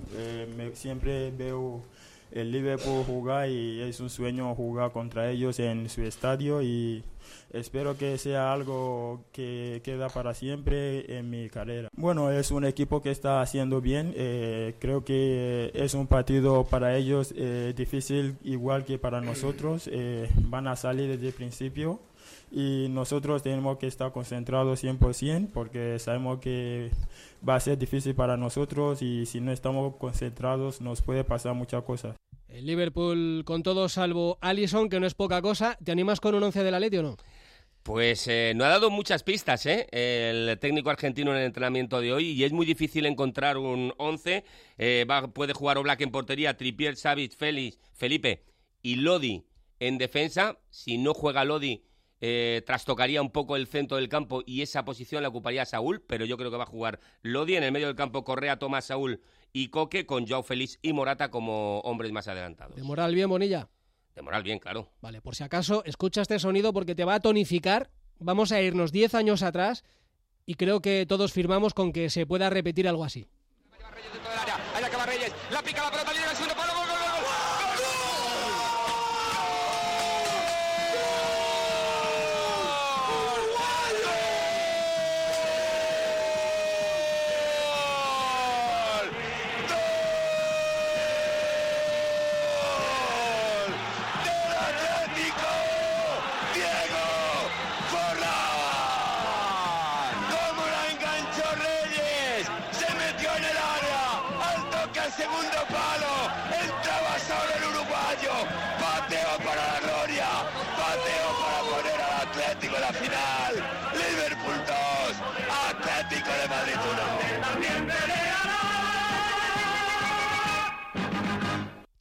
[0.73, 1.83] siempre veo
[2.35, 7.01] el Liverpool jugar y es un sueño jugar contra ellos en su estadio y
[7.51, 11.87] espero que sea algo que queda para siempre en mi carrera.
[11.95, 16.97] Bueno, es un equipo que está haciendo bien, eh, creo que es un partido para
[16.97, 22.01] ellos eh, difícil igual que para nosotros, eh, van a salir desde el principio
[22.51, 26.91] y nosotros tenemos que estar concentrados 100% porque sabemos que
[27.47, 31.83] va a ser difícil para nosotros y si no estamos concentrados nos puede pasar muchas
[31.83, 32.15] cosas.
[32.55, 35.77] El Liverpool con todo salvo Allison, que no es poca cosa.
[35.83, 37.17] ¿Te animas con un once de la Leti o no?
[37.83, 39.89] Pues eh, no ha dado muchas pistas ¿eh?
[39.91, 44.45] el técnico argentino en el entrenamiento de hoy y es muy difícil encontrar un 11.
[44.77, 48.45] Eh, puede jugar Oblak en portería, Tripier, Savic, Félix, Felipe
[48.81, 49.43] y Lodi
[49.81, 50.57] en defensa.
[50.69, 51.83] Si no juega Lodi,
[52.21, 56.23] eh, trastocaría un poco el centro del campo y esa posición la ocuparía Saúl, pero
[56.23, 57.57] yo creo que va a jugar Lodi.
[57.57, 59.21] En el medio del campo Correa, Tomás Saúl
[59.55, 62.75] y Coque con Joao Félix y Morata como hombres más adelantados.
[62.75, 63.69] ¿De moral bien, Bonilla?
[64.13, 64.91] De moral bien, claro.
[64.99, 67.89] Vale, por si acaso, escucha este sonido porque te va a tonificar.
[68.19, 69.85] Vamos a irnos 10 años atrás
[70.45, 73.29] y creo que todos firmamos con que se pueda repetir algo así.
[75.49, 76.04] la pica la pelota,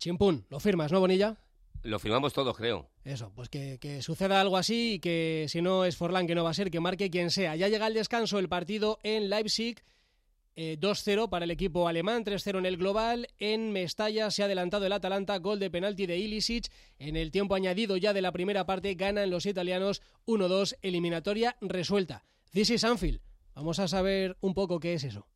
[0.04, 1.34] Chimpún, ¿lo firmas, no, Bonilla?
[1.82, 2.90] Lo firmamos todos, creo.
[3.04, 6.44] Eso, pues que, que, suceda algo así y que si no es Forlán, que no
[6.44, 7.56] va a ser, que marque quien sea.
[7.56, 9.82] Ya llega el descanso el partido en Leipzig.
[10.56, 13.28] Eh, 2-0 para el equipo alemán, 3-0 en el global.
[13.38, 16.70] En Mestalla se ha adelantado el Atalanta, gol de penalti de Ilicic.
[16.98, 22.26] En el tiempo añadido ya de la primera parte ganan los italianos 1-2, eliminatoria resuelta.
[22.52, 23.22] This is Anfield.
[23.54, 25.26] Vamos a saber un poco qué es eso.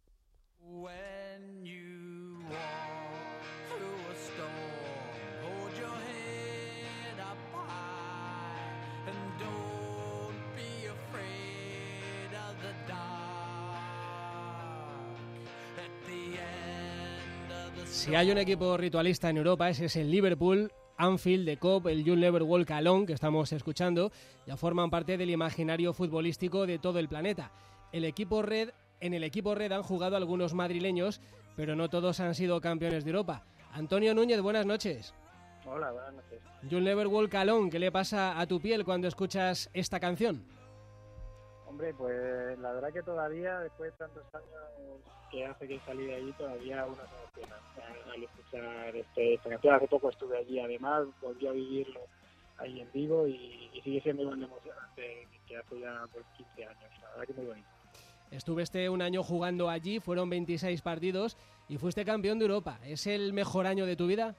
[17.98, 20.70] Si hay un equipo ritualista en Europa, ese es el Liverpool.
[20.98, 24.12] Anfield, de Cop, el You'll Never Walk Alone que estamos escuchando,
[24.46, 27.50] ya forman parte del imaginario futbolístico de todo el planeta.
[27.90, 28.70] El equipo Red,
[29.00, 31.20] en el equipo Red han jugado algunos madrileños,
[31.56, 33.44] pero no todos han sido campeones de Europa.
[33.72, 35.12] Antonio Núñez, buenas noches.
[35.66, 36.38] Hola, buenas noches.
[36.70, 40.44] You'll Never Walk Alone, ¿qué le pasa a tu piel cuando escuchas esta canción?
[41.78, 44.98] Hombre, pues la verdad que todavía, después de tantos años
[45.30, 49.76] que hace que salí de allí, todavía uno se emociona al escuchar este, esta canción.
[49.76, 52.00] Hace poco estuve allí, además, volví a vivirlo
[52.56, 56.90] ahí en vivo y, sigue siendo igual de emocionante que hace ya pues, 15 años.
[57.00, 57.68] La verdad que muy bonito.
[58.32, 61.36] Estuve este un año jugando allí, fueron 26 partidos
[61.68, 62.80] y fuiste campeón de Europa.
[62.82, 64.34] ¿Es el mejor año de tu vida?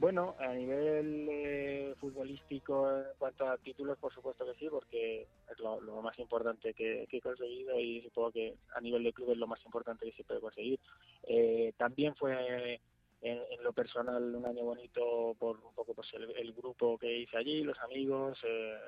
[0.00, 5.58] Bueno, a nivel eh, futbolístico, en cuanto a títulos, por supuesto que sí, porque es
[5.58, 9.46] lo, más importante que, he conseguido y supongo que a nivel de club es lo
[9.46, 10.80] más importante que se puede conseguir.
[11.24, 12.80] Eh, también fue
[13.20, 17.62] en, lo personal un año bonito por un poco pues el, grupo que hice allí,
[17.62, 18.78] los amigos, eh,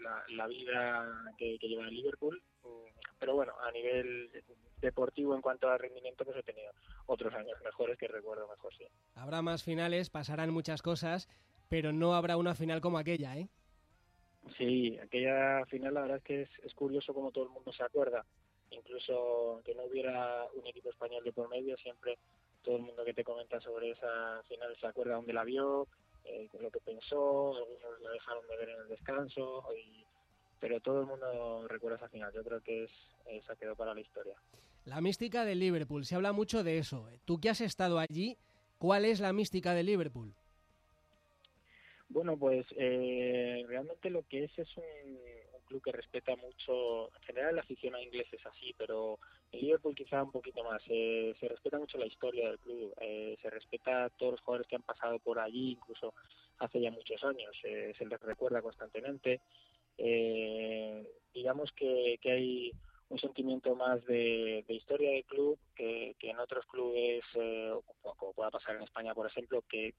[0.00, 2.42] la, vida que, que lleva Liverpool.
[3.18, 4.30] Pero bueno, a nivel
[4.80, 6.72] deportivo en cuanto a rendimiento, pues he tenido
[7.06, 8.84] otros años mejores que recuerdo mejor, sí.
[9.14, 11.28] Habrá más finales, pasarán muchas cosas,
[11.68, 13.48] pero no habrá una final como aquella, ¿eh?
[14.56, 18.24] Sí, aquella final la verdad es que es, curioso como todo el mundo se acuerda.
[18.70, 22.18] Incluso que no hubiera un equipo español de por medio, siempre
[22.62, 25.88] todo el mundo que te comenta sobre esa final se acuerda dónde la vio,
[26.24, 30.04] eh, lo que pensó, algunos la dejaron de ver en el descanso, y,
[30.58, 32.32] pero todo el mundo recuerda esa final.
[32.32, 32.90] Yo creo que es,
[33.26, 34.34] esa quedó para la historia.
[34.84, 37.08] La mística del Liverpool, se habla mucho de eso.
[37.24, 38.36] Tú que has estado allí,
[38.78, 40.32] ¿cuál es la mística del Liverpool?
[42.08, 44.84] Bueno, pues eh, realmente lo que es es un,
[45.66, 49.20] club que respeta mucho, en general la afición a inglés es así, pero
[49.52, 50.82] el Liverpool quizá un poquito más.
[50.88, 54.68] Eh, se respeta mucho la historia del club, eh, se respeta a todos los jugadores
[54.68, 56.14] que han pasado por allí, incluso
[56.58, 59.40] hace ya muchos años, se les recuerda constantemente.
[61.32, 62.72] digamos que, que hay
[63.10, 67.72] un sentimiento más de, historia del club que, en otros clubes, eh,
[68.16, 69.92] como pueda pasar en España, por ejemplo, que,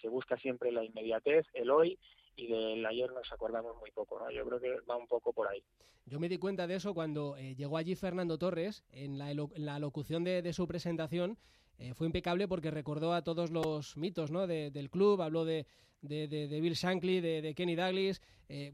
[0.00, 1.98] se, busca siempre la inmediatez, el hoy,
[2.36, 4.18] y del ayer nos acordamos muy poco.
[4.18, 4.30] ¿no?
[4.30, 5.62] Yo creo que va un poco por ahí.
[6.06, 9.78] Yo me di cuenta de eso cuando eh, llegó allí Fernando Torres, en la, la
[9.78, 11.38] locución de, su presentación,
[11.78, 14.46] eh, fue impecable porque recordó a todos los mitos ¿no?
[14.46, 15.66] del club, habló de,
[16.00, 18.20] de, Bill Shankly, de, Kenny Douglas,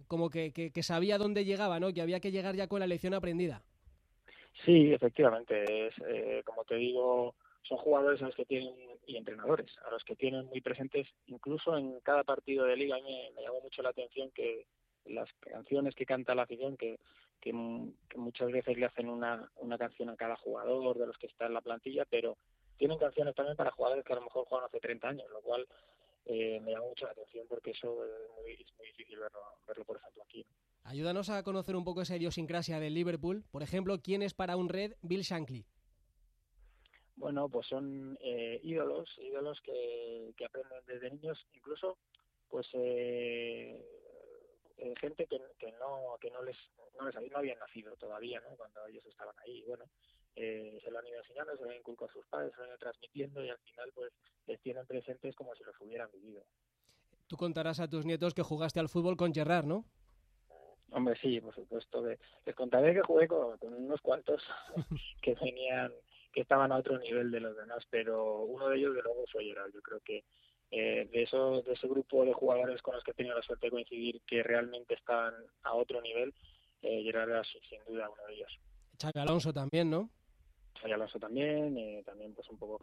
[0.07, 1.93] como que, que, sabía dónde llegaba, ¿no?
[1.93, 3.63] que había que llegar ya con la lección aprendida.
[4.65, 5.87] Sí, efectivamente.
[5.87, 7.35] Es, eh, como te digo,
[7.69, 8.75] son jugadores a los que tienen
[9.07, 12.97] y entrenadores a los que tienen muy presentes, incluso en cada partido de liga.
[12.97, 14.67] A mí me, llamó mucho la atención que
[15.07, 16.99] las canciones que canta la afición, que,
[17.41, 21.47] que, muchas veces le hacen una, una canción a cada jugador de los que está
[21.47, 22.37] en la plantilla, pero
[22.77, 25.67] tienen canciones también para jugadores que a lo mejor juegan hace 30 años, lo cual
[26.27, 30.23] eh, me llama mucho la atención porque eso es muy, difícil verlo, verlo, por ejemplo,
[30.23, 30.45] aquí.
[30.85, 33.45] Ayúdanos a conocer un poco esa idiosincrasia del Liverpool.
[33.51, 35.65] Por ejemplo, ¿quién es para un red Bill Shankly?
[37.19, 41.99] Bueno, pues son eh, ídolos, ídolos que, aprenden desde niños, incluso
[42.49, 43.85] pues eh,
[44.77, 45.39] eh, gente que,
[45.79, 46.57] no que no les
[46.97, 48.57] no les no habían nacido todavía, ¿no?
[48.57, 49.85] Cuando ellos estaban ahí, bueno,
[50.35, 52.71] se lo han ido enseñando, se lo han inculcado a sus padres, se lo han
[52.71, 54.13] ido transmitiendo y al final pues
[54.47, 56.45] les tienen presentes como si los hubieran vivido.
[57.27, 59.85] Tú contarás a tus nietos que jugaste al fútbol con Gerard, ¿no?
[60.91, 62.03] Hombre, sí, por supuesto.
[62.47, 64.43] Les contaré que jugué con, unos cuantos
[65.23, 65.93] que venían,
[66.33, 69.45] que estaban a otro nivel de los demás, pero uno de ellos de luego fue
[69.45, 69.73] Gerard.
[69.73, 70.25] Yo creo que
[70.71, 73.67] eh, de, eso, de ese grupo de jugadores con los que he tenido la suerte
[73.67, 76.35] de coincidir que realmente están a otro nivel,
[76.83, 78.59] eh, Gerard era sin duda uno de ellos.
[78.99, 80.11] Chaca Alonso también, ¿no?
[80.81, 82.81] Xavi Alonso también, eh, también pues un poco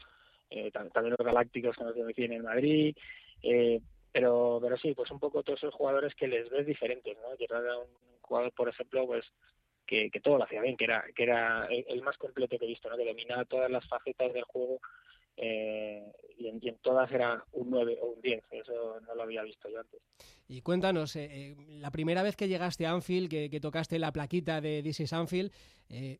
[0.49, 2.95] eh, también los galácticos que nos decían en Madrid,
[3.41, 3.81] eh,
[4.11, 7.35] pero pero sí, pues un poco todos esos jugadores que les ves diferentes, ¿no?
[7.35, 7.87] Llegar a un
[8.21, 9.25] jugador, por ejemplo, pues
[9.85, 12.69] que, que todo lo hacía bien, que era que era el, más completo que he
[12.69, 12.97] visto, ¿no?
[12.97, 14.79] Que dominaba todas las facetas del juego
[15.37, 19.69] eh, y, en, todas era un 9 o un 10, eso no lo había visto
[19.69, 20.01] yo antes.
[20.47, 24.11] Y cuéntanos, eh, eh, la primera vez que llegaste a Anfield, que, que tocaste la
[24.11, 25.51] plaquita de This is Anfield,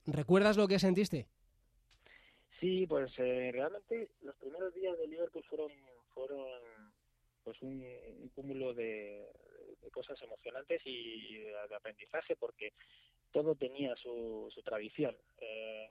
[0.06, 1.28] ¿recuerdas lo que sentiste?
[2.60, 5.72] Sí, pues realmente los primeros días de Liverpool fueron,
[6.14, 6.48] fueron
[7.44, 7.86] pues un,
[8.34, 9.24] cúmulo de,
[9.92, 12.74] cosas emocionantes y de, aprendizaje porque
[13.36, 15.14] todo tenía su, su tradición.
[15.40, 15.90] Eh,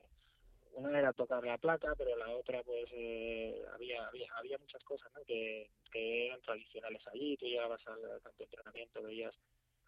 [0.77, 5.13] una era tocar la placa, pero la otra pues eh, había, había había muchas cosas
[5.13, 5.23] ¿no?
[5.27, 7.37] que, que eran tradicionales allí.
[7.37, 9.35] Tú llegabas al campo entrenamiento, veías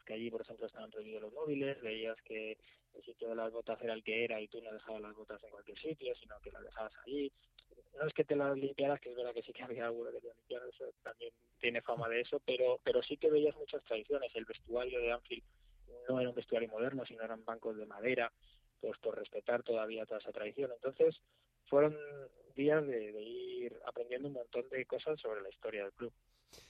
[0.05, 2.59] que allí, por ejemplo, estaban prohibidos los móviles, veías que
[2.93, 5.43] el sitio de las botas era el que era y tú no dejabas las botas
[5.43, 7.33] en cualquier sitio, sino que las dejabas allí.
[7.99, 10.21] No es que te las limpiaras, que es verdad que sí que había alguno que
[10.21, 14.31] te limpiara, eso también tiene fama de eso, pero, pero sí que veías muchas tradiciones.
[14.35, 15.43] El vestuario de Anfield
[16.09, 18.33] no era un vestuario moderno, sino eran bancos de madera,
[18.81, 20.71] pues por respetar todavía toda esa tradición.
[20.73, 21.17] Entonces,
[21.67, 21.97] fueron
[22.55, 26.13] días de, ir aprendiendo un montón de cosas sobre la historia del club.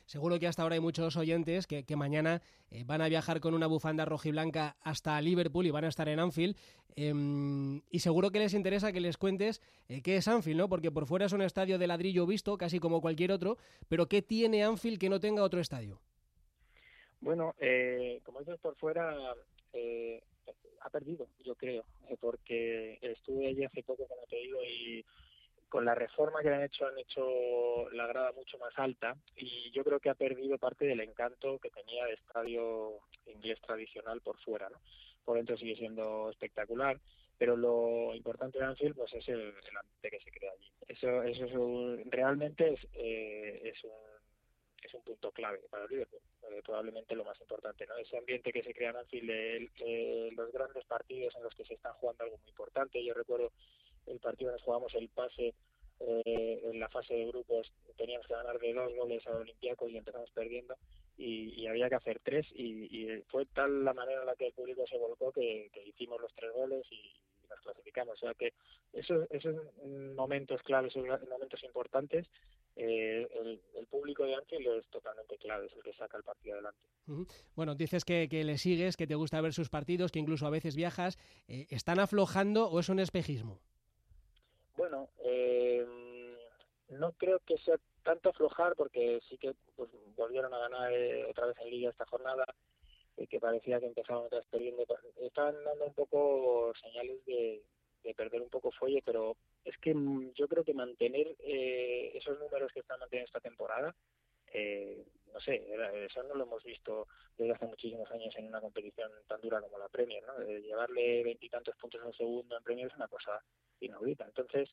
[0.06, 3.66] Seguro que hasta ahora hay muchos oyentes que, mañana eh, van a viajar con una
[3.66, 6.56] bufanda rojiblanca hasta Liverpool y van a estar en Anfield.
[6.96, 10.68] Em, y seguro que les interesa que les cuentes eh, qué es Anfield, ¿no?
[10.68, 13.58] Porque por fuera es un estadio de ladrillo visto, casi como cualquier otro,
[13.88, 16.00] pero ¿qué tiene Anfield que no tenga otro estadio?
[17.20, 19.34] Bueno, eh, como dices por fuera,
[19.72, 20.22] eh,
[20.80, 25.04] ha perdido, yo creo, eh, porque estuve allí hace poco, como te digo, y
[25.68, 29.82] con la reforma que han hecho, han hecho la grada mucho más alta y yo
[29.82, 34.68] creo que ha perdido parte del encanto que tenía de estadio inglés tradicional por fuera,
[34.68, 34.80] ¿no?
[35.24, 37.00] Por dentro sigue siendo espectacular,
[37.36, 40.70] pero lo importante de Anfield pues es el, ambiente que se crea allí.
[40.86, 44.15] Eso, eso es realmente es, eh, es un
[44.82, 46.20] es un punto clave para el Liverpool,
[46.50, 47.96] eh, probablemente lo más importante, ¿no?
[47.96, 51.74] Ese ambiente que se crea en Anfield, eh, los grandes partidos en los que se
[51.74, 53.04] están jugando algo muy importante.
[53.04, 53.52] Yo recuerdo
[54.06, 55.54] el partido en que jugamos el pase
[56.00, 59.96] eh, en la fase de grupos, teníamos que ganar de dos goles a Olympiacos y
[59.96, 60.76] empezamos perdiendo
[61.16, 64.86] y, había que hacer tres y, fue tal la manera en la que el público
[64.86, 67.12] se volcó que, hicimos los tres goles y,
[67.48, 68.14] nos clasificamos.
[68.14, 68.52] O sea que
[68.92, 69.54] esos, esos
[70.16, 72.26] momentos claves, esos momentos importantes
[72.76, 73.26] eh,
[73.74, 76.80] el, público de Anfield es totalmente clave, es el que saca el partido adelante.
[77.54, 80.76] Bueno, dices que, le sigues, que te gusta ver sus partidos, que incluso a veces
[80.76, 81.18] viajas.
[81.48, 83.60] Eh, ¿Están aflojando o es un espejismo?
[84.76, 85.86] Bueno, eh,
[86.90, 90.92] no creo que sea tanto aflojar porque sí que pues, volvieron a ganar
[91.30, 92.44] otra vez en Liga esta jornada
[93.30, 94.84] que parecía que empezaban otra vez perdiendo.
[95.22, 97.62] Estaban dando un poco señales de,
[98.06, 102.38] de perder un poco fuelle, pero es que mm, yo creo que mantener eh, esos
[102.38, 103.94] números que están manteniendo esta temporada,
[104.52, 105.66] eh, no sé,
[106.06, 109.78] eso no lo hemos visto desde hace muchísimos años en una competición tan dura como
[109.78, 110.42] la Premier, ¿no?
[110.42, 113.42] llevarle veintitantos puntos al segundo en Premier es una cosa
[113.80, 114.24] inaudita.
[114.24, 114.70] Entonces,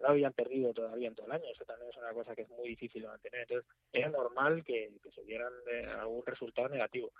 [0.00, 2.48] no habían perdido todavía en todo el año, eso también es una cosa que es
[2.50, 3.40] muy difícil de mantener.
[3.42, 7.12] Entonces, era normal que, se dieran eh, algún resultado negativo.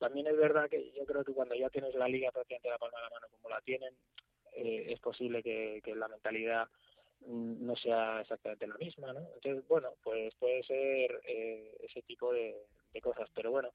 [0.00, 2.98] También es verdad que yo creo que cuando ya tienes la liga prácticamente la palma
[2.98, 3.94] de la mano como la tienen,
[4.56, 6.66] eh, es posible que, la mentalidad
[7.26, 9.20] mm, no sea exactamente la misma, ¿no?
[9.34, 12.56] Entonces, bueno, pues puede ser eh, ese tipo de,
[13.02, 13.72] cosas, pero bueno,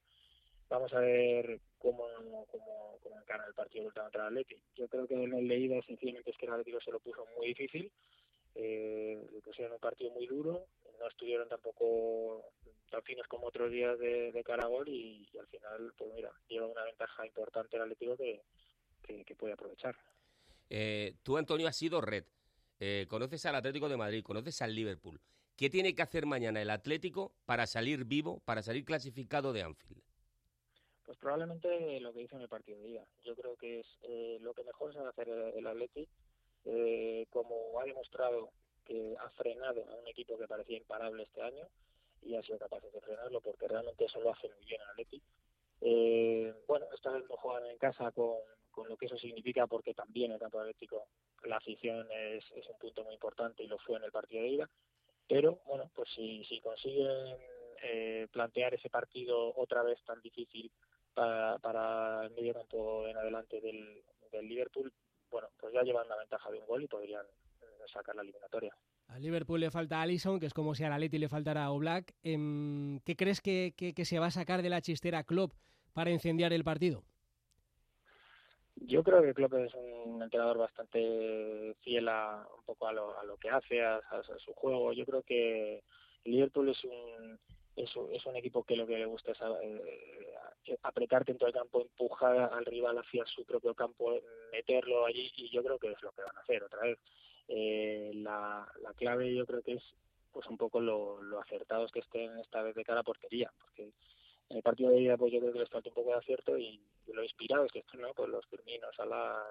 [0.68, 2.06] vamos a ver cómo,
[2.50, 4.60] cómo, cómo encara el partido contra el Atleti.
[4.74, 7.48] Yo creo que en el leído sencillamente es que el Atlético se lo puso muy
[7.48, 7.90] difícil,
[8.56, 10.66] eh, pusieron un partido muy duro,
[10.98, 12.52] no estuvieron tampoco
[12.90, 16.32] tan finos como otros días de, de cara a gol y, al final, pues mira,
[16.48, 18.42] lleva una ventaja importante el Atlético que,
[19.24, 19.96] que puede aprovechar.
[20.70, 22.24] Eh, tú, Antonio, has sido red.
[22.80, 25.20] Eh, conoces al Atlético de Madrid, conoces al Liverpool.
[25.56, 30.02] ¿Qué tiene que hacer mañana el Atlético para salir vivo, para salir clasificado de Anfield?
[31.04, 33.04] Pues probablemente lo que hizo en el partido de día.
[33.24, 36.10] Yo creo que es eh, lo que mejor sabe hacer el Atlético,
[37.30, 38.50] como ha demostrado
[38.84, 41.66] que ha frenado a un equipo que parecía imparable este año
[42.22, 45.26] y ha sido capaz de frenarlo porque realmente eso lo hace muy bien el Atlético.
[46.66, 48.38] bueno, esta vez no juegan en casa con,
[48.76, 51.08] con lo que eso significa, porque también el campo atlético
[51.44, 54.48] la afición es, es un punto muy importante y lo fue en el partido de
[54.48, 54.70] ida.
[55.26, 57.36] Pero bueno, pues si, si consiguen
[57.82, 60.70] eh, plantear ese partido otra vez tan difícil
[61.14, 64.92] para, para el medio campo en adelante del, del Liverpool,
[65.30, 67.24] bueno, pues ya llevan la ventaja de un gol y podrían
[67.62, 68.74] eh, sacar la eliminatoria.
[69.08, 72.12] Al Liverpool le falta Allison, que es como si a la Leti le faltara Oblak.
[72.22, 75.52] Em, ¿Qué crees que, que, que, se va a sacar de la chistera Klopp
[75.92, 77.04] para incendiar el partido?
[78.76, 83.24] Yo creo que Klopp es un entrenador bastante fiel a un poco a lo, a
[83.24, 84.00] lo que hace, a,
[84.44, 84.92] su juego.
[84.92, 85.82] Yo creo que
[86.24, 87.38] Liverpool es un,
[87.76, 91.82] es es un equipo que lo que le gusta es eh, apretar dentro del campo,
[91.82, 94.18] empujar al rival hacia su propio campo,
[94.50, 96.98] meterlo allí y yo creo que es lo que van a hacer otra vez.
[97.48, 99.82] Eh, la, la clave yo creo que es
[100.32, 103.84] pues un poco lo, lo acertados que estén esta vez de cara a portería, porque
[104.48, 106.58] en el partido de ida pues yo creo que les falta un poco de acierto
[106.58, 108.12] y, lo inspirado es que están ¿no?
[108.14, 109.42] pues los Firminos, a la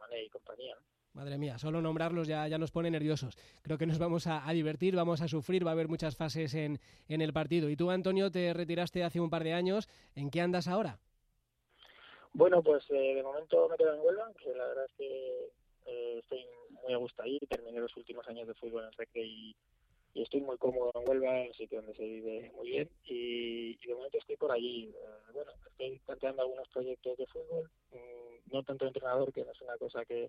[0.00, 0.76] Mané y compañía.
[1.14, 3.36] Madre mía, solo nombrarlos ya, ya nos pone nerviosos.
[3.62, 6.80] Creo que nos vamos a, divertir, vamos a sufrir, va a haber muchas fases en,
[7.08, 7.70] en el partido.
[7.70, 9.88] Y tú, Antonio, te retiraste hace un par de años.
[10.16, 10.98] ¿En qué andas ahora?
[12.32, 15.52] Bueno, pues eh, de momento me quedo en Huelva, que la verdad es que
[15.86, 16.44] eh, estoy
[16.82, 17.38] muy a gusto ahí.
[17.48, 19.56] Terminé los últimos años de fútbol en Recre y,
[20.14, 24.18] estoy muy cómodo en Huelva, un sitio donde se vive muy bien y, de momento
[24.18, 24.88] estoy por allí.
[24.88, 29.52] Eh, bueno, estoy planteando algunos proyectos de fútbol, mm, no tanto de entrenador, que no
[29.52, 30.28] es una cosa que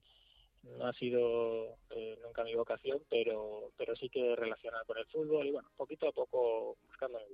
[0.77, 5.47] no ha sido eh, nunca mi vocación, pero, pero sí que relacionada con el fútbol
[5.47, 7.25] y bueno, poquito a poco buscando el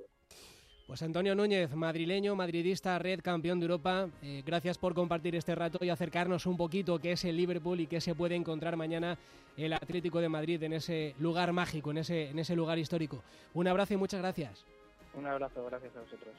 [0.91, 5.79] pues Antonio Núñez, madrileño, madridista, red campeón de Europa, eh, gracias por compartir este rato
[5.85, 9.17] y acercarnos un poquito qué es el Liverpool y qué se puede encontrar mañana
[9.55, 13.23] el Atlético de Madrid en ese lugar mágico, en ese, en ese lugar histórico.
[13.53, 14.65] Un abrazo y muchas gracias.
[15.13, 16.35] Un abrazo, gracias a vosotros.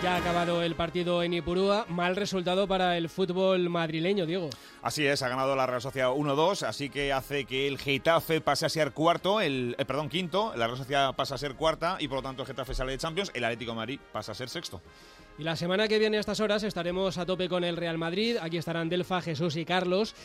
[0.00, 1.84] Ya ha acabado el partido en Ipurúa.
[1.88, 4.48] Mal resultado para el fútbol madrileño, Diego.
[4.80, 8.64] Así es, ha ganado la Real Sociedad 1-2, así que hace que el Getafe pase
[8.64, 12.06] a ser cuarto, el eh, perdón, quinto, la Real Sociedad pasa a ser cuarta y
[12.06, 14.48] por lo tanto el Getafe sale de Champions, el Atlético de Madrid pasa a ser
[14.48, 14.80] sexto.
[15.36, 18.36] Y la semana que viene a estas horas estaremos a tope con el Real Madrid.
[18.40, 20.16] Aquí estarán Delfa, Jesús y Carlos.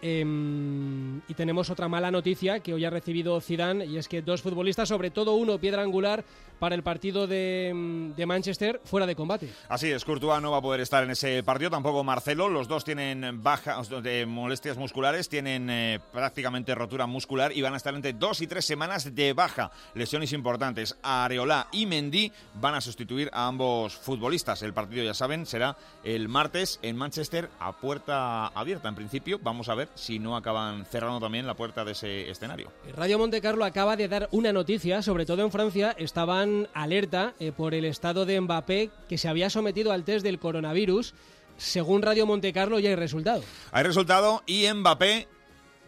[0.00, 4.42] Em, y tenemos otra mala noticia que hoy ha recibido Zidane y es que dos
[4.42, 6.24] futbolistas, sobre todo uno piedra angular
[6.60, 9.48] para el partido de, em, de, Manchester, fuera de combate.
[9.68, 12.48] Así es, Courtois no va a poder estar en ese partido, tampoco Marcelo.
[12.48, 17.76] Los dos tienen bajas de molestias musculares, tienen eh, prácticamente rotura muscular y van a
[17.76, 19.70] estar entre dos y tres semanas de baja.
[19.94, 20.96] Lesiones importantes.
[21.02, 24.62] Areola y Mendy van a sustituir a ambos futbolistas.
[24.62, 28.88] El partido, ya saben, será el martes en Manchester a puerta abierta.
[28.88, 32.72] En principio, vamos a ver si no acaban cerrando también la puerta de ese escenario.
[32.96, 37.52] Radio Monte Carlo acaba de dar una noticia, sobre todo en Francia, estaban alerta eh,
[37.52, 41.14] por el estado de Mbappé que se había sometido al test del coronavirus.
[41.56, 43.42] Según Radio Monte Carlo ya hay resultado.
[43.72, 45.28] Hay resultado y Mbappé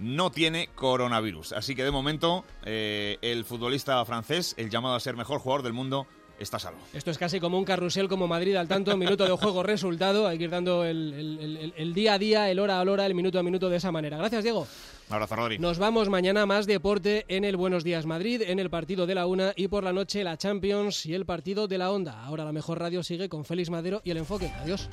[0.00, 1.52] no tiene coronavirus.
[1.52, 5.74] Así que de momento eh, el futbolista francés, el llamado a ser mejor jugador del
[5.74, 6.06] mundo,
[6.40, 6.80] está salvo.
[6.92, 10.26] Esto es casi como un carrusel como Madrid al tanto, minuto de juego, resultado.
[10.26, 13.42] Hay que ir dando el, día a día, el hora a hora, el minuto a
[13.42, 14.16] minuto de esa manera.
[14.16, 14.66] Gracias, Diego.
[15.08, 15.58] Un abrazo, Rodri.
[15.58, 19.26] Nos vamos mañana más deporte en el Buenos Días Madrid, en el partido de la
[19.26, 22.22] una y por la noche la Champions y el partido de la Onda.
[22.24, 24.52] Ahora la mejor radio sigue con Félix Madero y el enfoque.
[24.60, 24.88] Adiós.